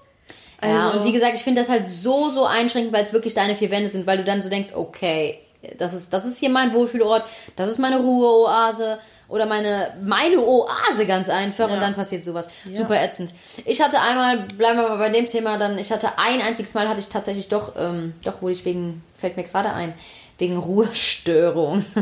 Ja, 0.62 0.90
Also- 0.92 1.00
und 1.00 1.06
wie 1.06 1.12
gesagt, 1.12 1.34
ich 1.36 1.44
finde 1.44 1.60
das 1.62 1.70
halt 1.70 1.88
so, 1.88 2.30
so 2.30 2.46
einschränkend, 2.46 2.94
weil 2.94 3.02
es 3.02 3.14
wirklich 3.14 3.34
deine 3.34 3.56
vier 3.56 3.72
Wände 3.72 3.90
sind, 3.90 4.06
weil 4.06 4.18
du 4.18 4.24
dann 4.24 4.42
so 4.42 4.50
denkst, 4.50 4.70
okay, 4.76 5.40
das 5.78 5.94
ist, 5.94 6.14
das 6.14 6.26
ist 6.26 6.38
hier 6.40 6.50
mein 6.50 6.74
Wohlfühlort, 6.74 7.24
das 7.56 7.70
ist 7.70 7.78
meine 7.80 7.98
Ruheoase 8.00 9.00
oder 9.30 9.46
meine, 9.46 9.94
meine 10.04 10.40
Oase 10.40 11.06
ganz 11.08 11.30
einfach 11.30 11.70
und 11.70 11.80
dann 11.80 11.96
passiert 11.96 12.24
sowas. 12.24 12.48
Super 12.72 13.02
ätzend. 13.02 13.34
Ich 13.66 13.82
hatte 13.82 14.00
einmal, 14.00 14.46
bleiben 14.58 14.80
wir 14.80 14.90
mal 14.90 14.98
bei 14.98 15.10
dem 15.10 15.26
Thema, 15.28 15.58
dann, 15.58 15.78
ich 15.78 15.92
hatte 15.92 16.18
ein 16.18 16.42
einziges 16.42 16.74
Mal 16.74 16.88
hatte 16.88 17.00
ich 17.00 17.08
tatsächlich 17.08 17.48
doch, 17.50 17.74
ähm, 17.78 18.14
doch 18.24 18.42
wurde 18.42 18.54
ich 18.54 18.66
wegen, 18.66 19.04
fällt 19.16 19.38
mir 19.38 19.44
gerade 19.44 19.72
ein, 19.74 19.94
wegen 20.38 20.58
Ruhestörung. 20.58 21.86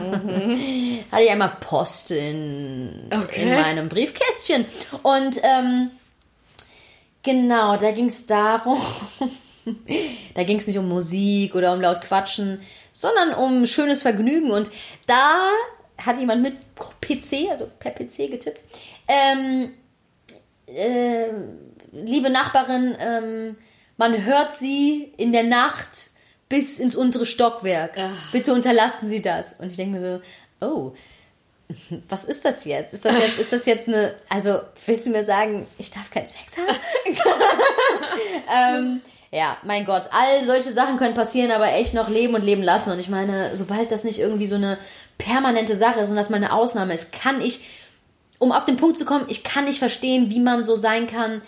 hatte 1.11 1.23
ich 1.23 1.29
einmal 1.31 1.55
Post 1.59 2.11
in, 2.11 3.07
Okay. 3.13 3.43
in 3.43 3.49
meinem 3.53 3.87
Briefkästchen. 3.89 4.65
Und, 5.03 5.37
ähm, 5.43 5.91
Genau, 7.23 7.77
da 7.77 7.91
ging 7.91 8.07
es 8.07 8.25
darum, 8.25 8.81
da 10.33 10.43
ging 10.43 10.57
es 10.57 10.65
nicht 10.65 10.79
um 10.79 10.89
Musik 10.89 11.53
oder 11.53 11.71
um 11.73 11.81
laut 11.81 12.01
Quatschen, 12.01 12.61
sondern 12.91 13.33
um 13.33 13.65
schönes 13.65 14.01
Vergnügen. 14.01 14.51
Und 14.51 14.71
da 15.07 15.49
hat 15.97 16.19
jemand 16.19 16.41
mit 16.41 16.55
PC, 17.01 17.49
also 17.49 17.69
per 17.79 17.91
PC 17.91 18.29
getippt, 18.29 18.63
ähm, 19.07 19.73
äh, 20.67 21.27
liebe 21.91 22.29
Nachbarin, 22.29 22.95
ähm, 22.99 23.57
man 23.97 24.25
hört 24.25 24.55
sie 24.57 25.13
in 25.17 25.31
der 25.31 25.43
Nacht 25.43 26.09
bis 26.49 26.79
ins 26.79 26.95
untere 26.95 27.25
Stockwerk. 27.25 27.97
Bitte 28.31 28.53
unterlassen 28.53 29.07
Sie 29.07 29.21
das. 29.21 29.53
Und 29.53 29.69
ich 29.69 29.77
denke 29.77 29.99
mir 29.99 30.21
so, 30.59 30.65
oh, 30.65 30.93
was 32.09 32.25
ist 32.25 32.43
das 32.43 32.65
jetzt? 32.65 32.93
Ist 32.93 33.05
das 33.05 33.17
jetzt, 33.17 33.39
ist 33.39 33.53
das 33.53 33.65
jetzt 33.65 33.87
eine, 33.87 34.15
also 34.27 34.59
willst 34.85 35.05
du 35.05 35.11
mir 35.11 35.23
sagen, 35.23 35.67
ich 35.77 35.91
darf 35.91 36.09
keinen 36.09 36.25
Sex 36.25 36.57
haben? 36.57 36.77
ähm, 38.53 39.01
ja, 39.33 39.57
mein 39.63 39.85
Gott, 39.85 40.09
all 40.11 40.45
solche 40.45 40.73
Sachen 40.73 40.97
können 40.97 41.13
passieren, 41.13 41.51
aber 41.51 41.71
echt 41.71 41.93
noch 41.93 42.09
leben 42.09 42.35
und 42.35 42.43
leben 42.43 42.63
lassen. 42.63 42.91
Und 42.91 42.99
ich 42.99 43.07
meine, 43.07 43.55
sobald 43.55 43.91
das 43.91 44.03
nicht 44.03 44.19
irgendwie 44.19 44.45
so 44.45 44.55
eine 44.55 44.77
permanente 45.17 45.75
Sache 45.75 46.01
ist 46.01 46.09
und 46.09 46.17
das 46.17 46.29
mal 46.29 46.37
eine 46.37 46.51
Ausnahme 46.51 46.93
ist, 46.93 47.13
kann 47.13 47.41
ich, 47.41 47.61
um 48.39 48.51
auf 48.51 48.65
den 48.65 48.75
Punkt 48.75 48.97
zu 48.97 49.05
kommen, 49.05 49.25
ich 49.29 49.45
kann 49.45 49.65
nicht 49.65 49.79
verstehen, 49.79 50.29
wie 50.29 50.41
man 50.41 50.65
so 50.65 50.75
sein 50.75 51.07
kann, 51.07 51.41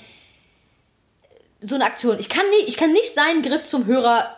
so 1.60 1.76
eine 1.76 1.86
Aktion. 1.86 2.19
Ich 2.19 2.30
kann 2.30 2.50
nicht, 2.52 2.69
ich 2.69 2.78
kann 2.78 2.93
nicht 2.93 3.13
seinen 3.13 3.41
Griff 3.41 3.65
zum 3.65 3.86
Hörer 3.86 4.38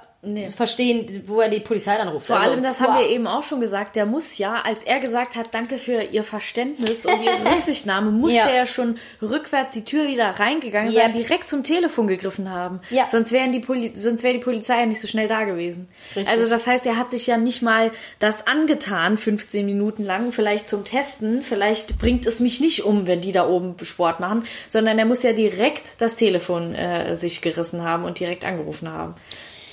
verstehen, 0.50 1.24
wo 1.26 1.42
er 1.42 1.50
die 1.50 1.60
Polizei 1.60 1.98
dann 1.98 2.08
ruft. 2.08 2.28
Vor 2.28 2.38
Also, 2.38 2.52
allem, 2.52 2.64
das 2.64 2.80
boah. 2.80 2.88
haben 2.88 3.00
wir 3.00 3.10
eben 3.10 3.28
auch 3.28 3.44
schon 3.44 3.60
gesagt, 3.60 3.96
der 3.96 4.06
muss 4.06 4.38
ja, 4.38 4.62
als 4.62 4.84
er 4.84 5.00
gesagt 5.00 5.36
hat, 5.36 5.54
danke 5.54 5.78
für 5.78 6.02
Ihr 6.04 6.24
Verständnis 6.24 7.06
und 7.06 7.22
Ihre 7.24 7.36
Rücksichtnahme, 7.54 8.12
musste 8.12 8.38
Ja. 8.38 8.48
er 8.50 8.66
schon 8.66 8.98
rückwärts 9.22 9.74
die 9.74 9.86
Tür 9.86 10.08
wieder 10.08 10.30
reingegangen 10.40 10.92
sein, 10.92 11.14
Yep. 11.16 11.24
direkt 11.24 11.48
zum 11.48 11.64
Telefon 11.64 12.08
gegriffen 12.08 12.50
haben. 12.52 12.80
Ja. 12.90 13.08
Sonst, 13.10 13.32
wären 13.32 13.52
die 13.52 13.60
Poli 13.60 13.92
sonst 13.96 14.24
wäre 14.24 14.34
die 14.34 14.40
Polizei 14.40 14.80
ja 14.80 14.86
nicht 14.86 15.02
so 15.02 15.08
schnell 15.08 15.28
da 15.28 15.44
gewesen. 15.44 15.88
Richtig. 16.16 16.28
Also 16.34 16.50
das 16.50 16.68
heißt, 16.68 16.86
er 16.86 16.98
hat 16.98 17.12
sich 17.12 17.28
ja 17.28 17.38
nicht 17.38 17.62
mal 17.62 17.92
das 18.20 18.48
angetan, 18.48 19.18
15 19.18 19.66
Minuten 19.66 20.04
lang, 20.04 20.32
vielleicht 20.32 20.68
zum 20.70 20.86
Testen, 20.86 21.42
vielleicht 21.42 21.98
bringt 22.00 22.26
es 22.26 22.40
mich 22.40 22.60
nicht 22.60 22.84
um, 22.84 23.08
wenn 23.08 23.22
die 23.22 23.32
da 23.32 23.48
oben 23.48 23.76
Sport 23.84 24.20
machen, 24.20 24.46
sondern 24.70 24.98
er 25.00 25.06
muss 25.06 25.24
ja 25.24 25.34
direkt 25.34 26.02
das 26.02 26.16
Telefon 26.16 26.74
äh, 26.76 27.16
sich 27.16 27.42
gerissen 27.42 27.84
haben 27.84 28.04
und 28.06 28.20
direkt 28.20 28.46
angerufen 28.46 28.90
haben. 28.92 29.16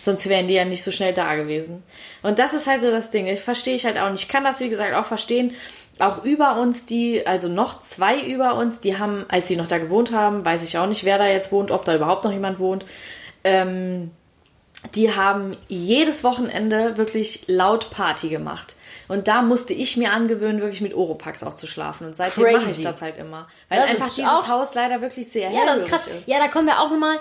Sonst 0.05 0.29
wären 0.29 0.49
die 0.49 0.55
ja 0.55 0.65
nicht 0.65 0.83
so 0.83 0.91
schnell 0.91 1.15
da 1.15 1.37
gewesen. 1.37 1.85
Und 2.25 2.41
das 2.41 2.55
ist 2.55 2.67
halt 2.67 2.83
so 2.83 2.91
das 2.91 3.13
Ding. 3.13 3.29
Ich 3.29 3.39
verstehe 3.39 3.77
ich 3.77 3.87
halt 3.87 3.97
auch 3.99 4.11
nicht. 4.11 4.25
Ich 4.25 4.29
kann 4.29 4.43
das, 4.43 4.59
wie 4.59 4.69
gesagt, 4.69 4.97
auch 4.97 5.05
verstehen. 5.05 5.55
Auch 6.01 6.25
über 6.25 6.57
uns, 6.57 6.87
die, 6.87 7.25
also 7.25 7.47
noch 7.47 7.79
zwei 7.79 8.19
über 8.19 8.57
uns, 8.57 8.81
die 8.81 8.99
haben, 8.99 9.25
als 9.29 9.47
sie 9.47 9.55
noch 9.55 9.69
da 9.69 9.79
gewohnt 9.79 10.11
haben, 10.11 10.45
weiß 10.45 10.65
ich 10.65 10.77
auch 10.77 10.89
nicht, 10.89 11.05
wer 11.05 11.19
da 11.19 11.29
jetzt 11.29 11.53
wohnt, 11.53 11.71
ob 11.71 11.85
da 11.85 11.95
überhaupt 11.95 12.25
noch 12.25 12.33
jemand 12.33 12.59
wohnt, 12.59 12.85
ähm, 13.45 14.11
die 14.95 15.15
haben 15.15 15.57
jedes 15.69 16.25
Wochenende 16.25 16.97
wirklich 16.97 17.45
laut 17.47 17.91
Party 17.91 18.29
gemacht. 18.29 18.75
Und 19.09 19.29
da 19.29 19.43
musste 19.43 19.73
ich 19.75 19.97
mir 19.97 20.13
angewöhnen, 20.13 20.61
wirklich 20.61 20.81
mit 20.81 20.95
Oropax 20.95 21.43
auch 21.45 21.55
zu 21.55 21.67
schlafen. 21.67 22.07
Und 22.07 22.17
seitdem 22.17 22.53
mache 22.53 22.71
ich 22.71 22.83
das 22.83 23.03
halt 23.03 23.19
immer. 23.19 23.47
Weil 23.69 23.81
Das 23.81 23.91
einfach 23.91 24.07
ist 24.07 24.19
dieses 24.19 24.31
auch- 24.31 24.49
Haus 24.49 24.75
leider 24.75 25.01
wirklich 25.01 25.29
sehr 25.31 25.51
Ja, 25.51 25.67
das 25.67 25.79
ist 25.79 25.89
krass. 25.89 26.07
Ja, 26.27 26.39
da 26.39 26.49
kommen 26.49 26.67
wir 26.67 26.81
auch 26.81 26.91
nochmal 26.91 27.19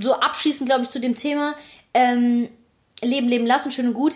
so 0.00 0.14
abschließend, 0.14 0.68
glaube 0.68 0.82
ich, 0.84 0.90
zu 0.90 0.98
dem 1.00 1.14
Thema 1.14 1.54
ähm, 1.94 2.48
Leben, 3.02 3.28
Leben 3.28 3.46
lassen, 3.46 3.70
schön 3.70 3.88
und 3.88 3.94
gut. 3.94 4.14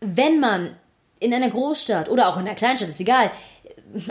Wenn 0.00 0.40
man 0.40 0.76
in 1.20 1.32
einer 1.32 1.50
Großstadt 1.50 2.08
oder 2.08 2.28
auch 2.28 2.36
in 2.36 2.46
einer 2.46 2.54
Kleinstadt, 2.54 2.90
ist 2.90 3.00
egal, 3.00 3.30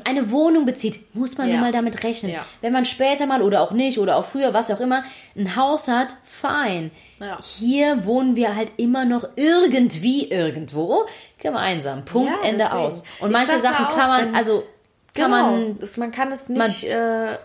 eine 0.06 0.32
Wohnung 0.32 0.66
bezieht, 0.66 1.14
muss 1.16 1.38
man 1.38 1.48
Ja. 1.48 1.54
nun 1.56 1.62
mal 1.62 1.72
damit 1.72 2.04
rechnen. 2.04 2.32
Ja. 2.32 2.46
Wenn 2.62 2.74
man 2.74 2.86
später 2.86 3.26
mal 3.26 3.42
oder 3.42 3.62
auch 3.62 3.72
nicht 3.72 4.00
oder 4.00 4.16
auch 4.18 4.26
früher, 4.26 4.54
was 4.54 4.72
auch 4.72 4.80
immer, 4.80 5.04
ein 5.36 5.56
Haus 5.56 5.88
hat, 5.88 6.16
fein. 6.24 6.92
Ja. 7.20 7.38
Hier 7.42 8.06
wohnen 8.06 8.36
wir 8.36 8.56
halt 8.56 8.72
immer 8.78 9.06
noch 9.06 9.28
irgendwie 9.36 10.30
irgendwo 10.30 11.06
gemeinsam. 11.40 12.06
Punkt, 12.06 12.32
Ende 12.44 12.60
deswegen. 12.60 12.78
aus. 12.80 13.04
Und 13.20 13.32
Ich 13.32 13.34
manche 13.38 13.60
Sachen 13.60 13.88
kann 13.88 14.08
man, 14.10 14.36
also 14.36 14.64
kann 15.14 15.32
genau. 15.32 15.52
man 15.52 15.80
das, 15.80 15.98
man 15.98 16.12
kann 16.12 16.32
es 16.32 16.50
nicht. 16.50 16.86
äh, 16.86 17.38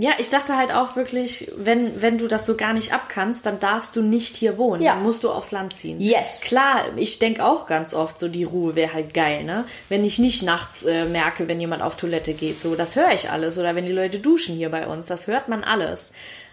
ja, 0.00 0.12
ich 0.18 0.30
dachte 0.30 0.56
halt 0.56 0.72
auch 0.72 0.94
wirklich, 0.94 1.50
wenn, 1.56 2.00
wenn 2.00 2.18
du 2.18 2.28
das 2.28 2.46
so 2.46 2.56
gar 2.56 2.72
nicht 2.72 2.92
abkannst, 2.92 3.44
dann 3.44 3.58
darfst 3.58 3.96
du 3.96 4.00
nicht 4.02 4.36
hier 4.36 4.56
wohnen. 4.56 4.80
Ja. 4.80 4.94
Dann 4.94 5.02
musst 5.02 5.24
du 5.24 5.30
aufs 5.30 5.50
Land 5.50 5.74
ziehen. 5.74 6.00
Yes. 6.00 6.42
Klar, 6.42 6.84
ich 6.96 7.18
denke 7.18 7.44
auch 7.44 7.66
ganz 7.66 7.94
oft, 7.94 8.16
so 8.16 8.28
die 8.28 8.44
Ruhe 8.44 8.76
wäre 8.76 8.92
halt 8.94 9.12
geil, 9.12 9.42
ne? 9.42 9.64
Wenn 9.88 10.04
ich 10.04 10.20
nicht 10.20 10.44
nachts 10.44 10.84
äh, 10.84 11.04
merke, 11.06 11.48
wenn 11.48 11.60
jemand 11.60 11.82
auf 11.82 11.96
Toilette 11.96 12.32
geht, 12.34 12.60
so, 12.60 12.76
das 12.76 12.94
höre 12.94 13.10
ich 13.12 13.28
alles. 13.30 13.58
Oder 13.58 13.74
wenn 13.74 13.86
die 13.86 13.92
Leute 13.92 14.20
duschen 14.20 14.54
hier 14.54 14.70
bei 14.70 14.86
uns, 14.86 15.06
das 15.06 15.26
hört 15.26 15.48
man 15.48 15.64
alles. 15.64 16.12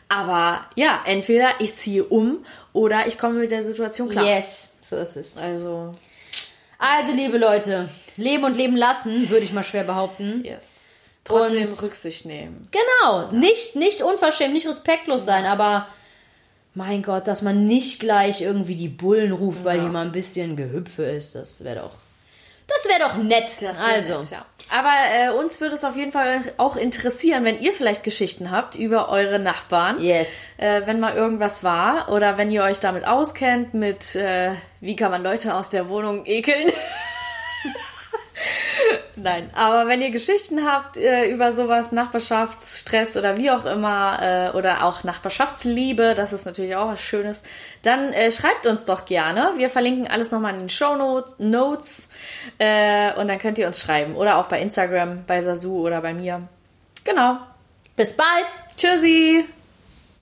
Aber 0.09 0.65
ja, 0.75 1.01
entweder 1.05 1.49
ich 1.59 1.75
ziehe 1.75 2.03
um 2.03 2.43
oder 2.73 3.05
ich 3.05 3.19
komme 3.19 3.35
mit 3.39 3.51
der 3.51 3.61
Situation 3.61 4.09
klar. 4.09 4.25
Yes, 4.25 4.77
so 4.81 4.95
ist 4.97 5.17
es. 5.17 5.37
Also, 5.37 5.93
Also, 6.79 7.13
liebe 7.13 7.37
Leute, 7.37 7.89
leben 8.17 8.43
und 8.43 8.57
leben 8.57 8.75
lassen, 8.75 9.29
würde 9.29 9.45
ich 9.45 9.53
mal 9.53 9.63
schwer 9.63 9.83
behaupten. 9.83 10.43
yes. 10.43 10.74
Trotzdem 11.25 11.63
Und- 11.67 11.81
Rücksicht 11.81 12.25
nehmen. 12.25 12.67
Genau, 12.71 13.31
nicht, 13.31 13.75
nicht 13.75 14.01
unverschämt, 14.01 14.53
nicht 14.53 14.67
respektlos 14.67 15.25
sein, 15.25 15.45
aber 15.45 15.87
mein 16.75 17.03
Gott, 17.03 17.27
dass 17.27 17.41
man 17.41 17.65
nicht 17.65 17.99
gleich 17.99 18.41
irgendwie 18.41 18.75
die 18.75 18.89
Bullen 18.89 19.31
ruft, 19.31 19.63
weil 19.65 19.79
hier 19.81 19.89
mal 19.89 20.05
ein 20.05 20.11
bisschen 20.11 20.55
Gehüpfe 20.55 21.03
ist, 21.03 21.33
das 21.35 21.63
wäre 21.63 21.79
doch, 21.81 21.91
das 22.67 22.85
wäre 22.87 22.99
doch 23.09 23.15
nett. 23.23 23.55
Also, 23.83 24.19
nett, 24.19 24.29
ja. 24.31 24.45
Aber 24.71 24.91
äh, 25.13 25.29
uns 25.39 25.61
würde 25.61 25.75
es 25.75 25.83
auf 25.83 25.95
jeden 25.95 26.11
Fall 26.11 26.41
auch 26.57 26.75
interessieren, 26.75 27.43
wenn 27.45 27.61
ihr 27.61 27.73
vielleicht 27.73 28.03
Geschichten 28.03 28.49
habt 28.51 28.75
über 28.75 29.09
eure 29.09 29.39
Nachbarn. 29.39 30.01
yes. 30.01 30.47
Äh, 30.57 30.81
wenn 30.85 30.99
mal 30.99 31.15
irgendwas 31.15 31.63
war 31.63 32.11
oder 32.11 32.37
wenn 32.37 32.51
ihr 32.51 32.63
euch 32.63 32.79
damit 32.79 33.05
auskennt, 33.07 33.73
mit 33.73 34.15
äh, 34.15 34.51
wie 34.81 34.95
kann 34.95 35.11
man 35.11 35.23
Leute 35.23 35.53
aus 35.55 35.69
der 35.69 35.87
Wohnung 35.89 36.25
ekeln. 36.25 36.71
Nein, 39.17 39.49
aber 39.53 39.87
wenn 39.87 40.01
ihr 40.01 40.11
Geschichten 40.11 40.65
habt 40.65 40.97
äh, 40.97 41.29
über 41.29 41.53
sowas, 41.53 41.93
Nachbarschaftsstress 41.93 43.15
oder 43.15 43.37
wie 43.37 43.49
auch 43.49 43.63
immer, 43.63 44.19
äh, 44.21 44.57
oder 44.57 44.83
auch 44.83 45.05
Nachbarschaftsliebe, 45.05 46.15
das 46.15 46.33
ist 46.33 46.45
natürlich 46.45 46.75
auch 46.75 46.89
was 46.89 47.01
Schönes, 47.01 47.43
dann 47.81 48.11
äh, 48.11 48.29
schreibt 48.31 48.67
uns 48.67 48.83
doch 48.83 49.05
gerne. 49.05 49.53
Wir 49.55 49.69
verlinken 49.69 50.07
alles 50.07 50.31
nochmal 50.31 50.53
in 50.53 50.61
den 50.61 50.69
Show 50.69 50.95
Notes, 50.95 51.35
Notes 51.39 52.09
äh, 52.57 53.13
und 53.13 53.29
dann 53.29 53.39
könnt 53.39 53.57
ihr 53.57 53.67
uns 53.67 53.79
schreiben. 53.79 54.15
Oder 54.15 54.37
auch 54.37 54.47
bei 54.47 54.61
Instagram, 54.61 55.23
bei 55.25 55.41
Sasu 55.41 55.85
oder 55.85 56.01
bei 56.01 56.13
mir. 56.13 56.41
Genau. 57.05 57.37
Bis 57.95 58.17
bald. 58.17 58.47
Tschüssi! 58.75 59.45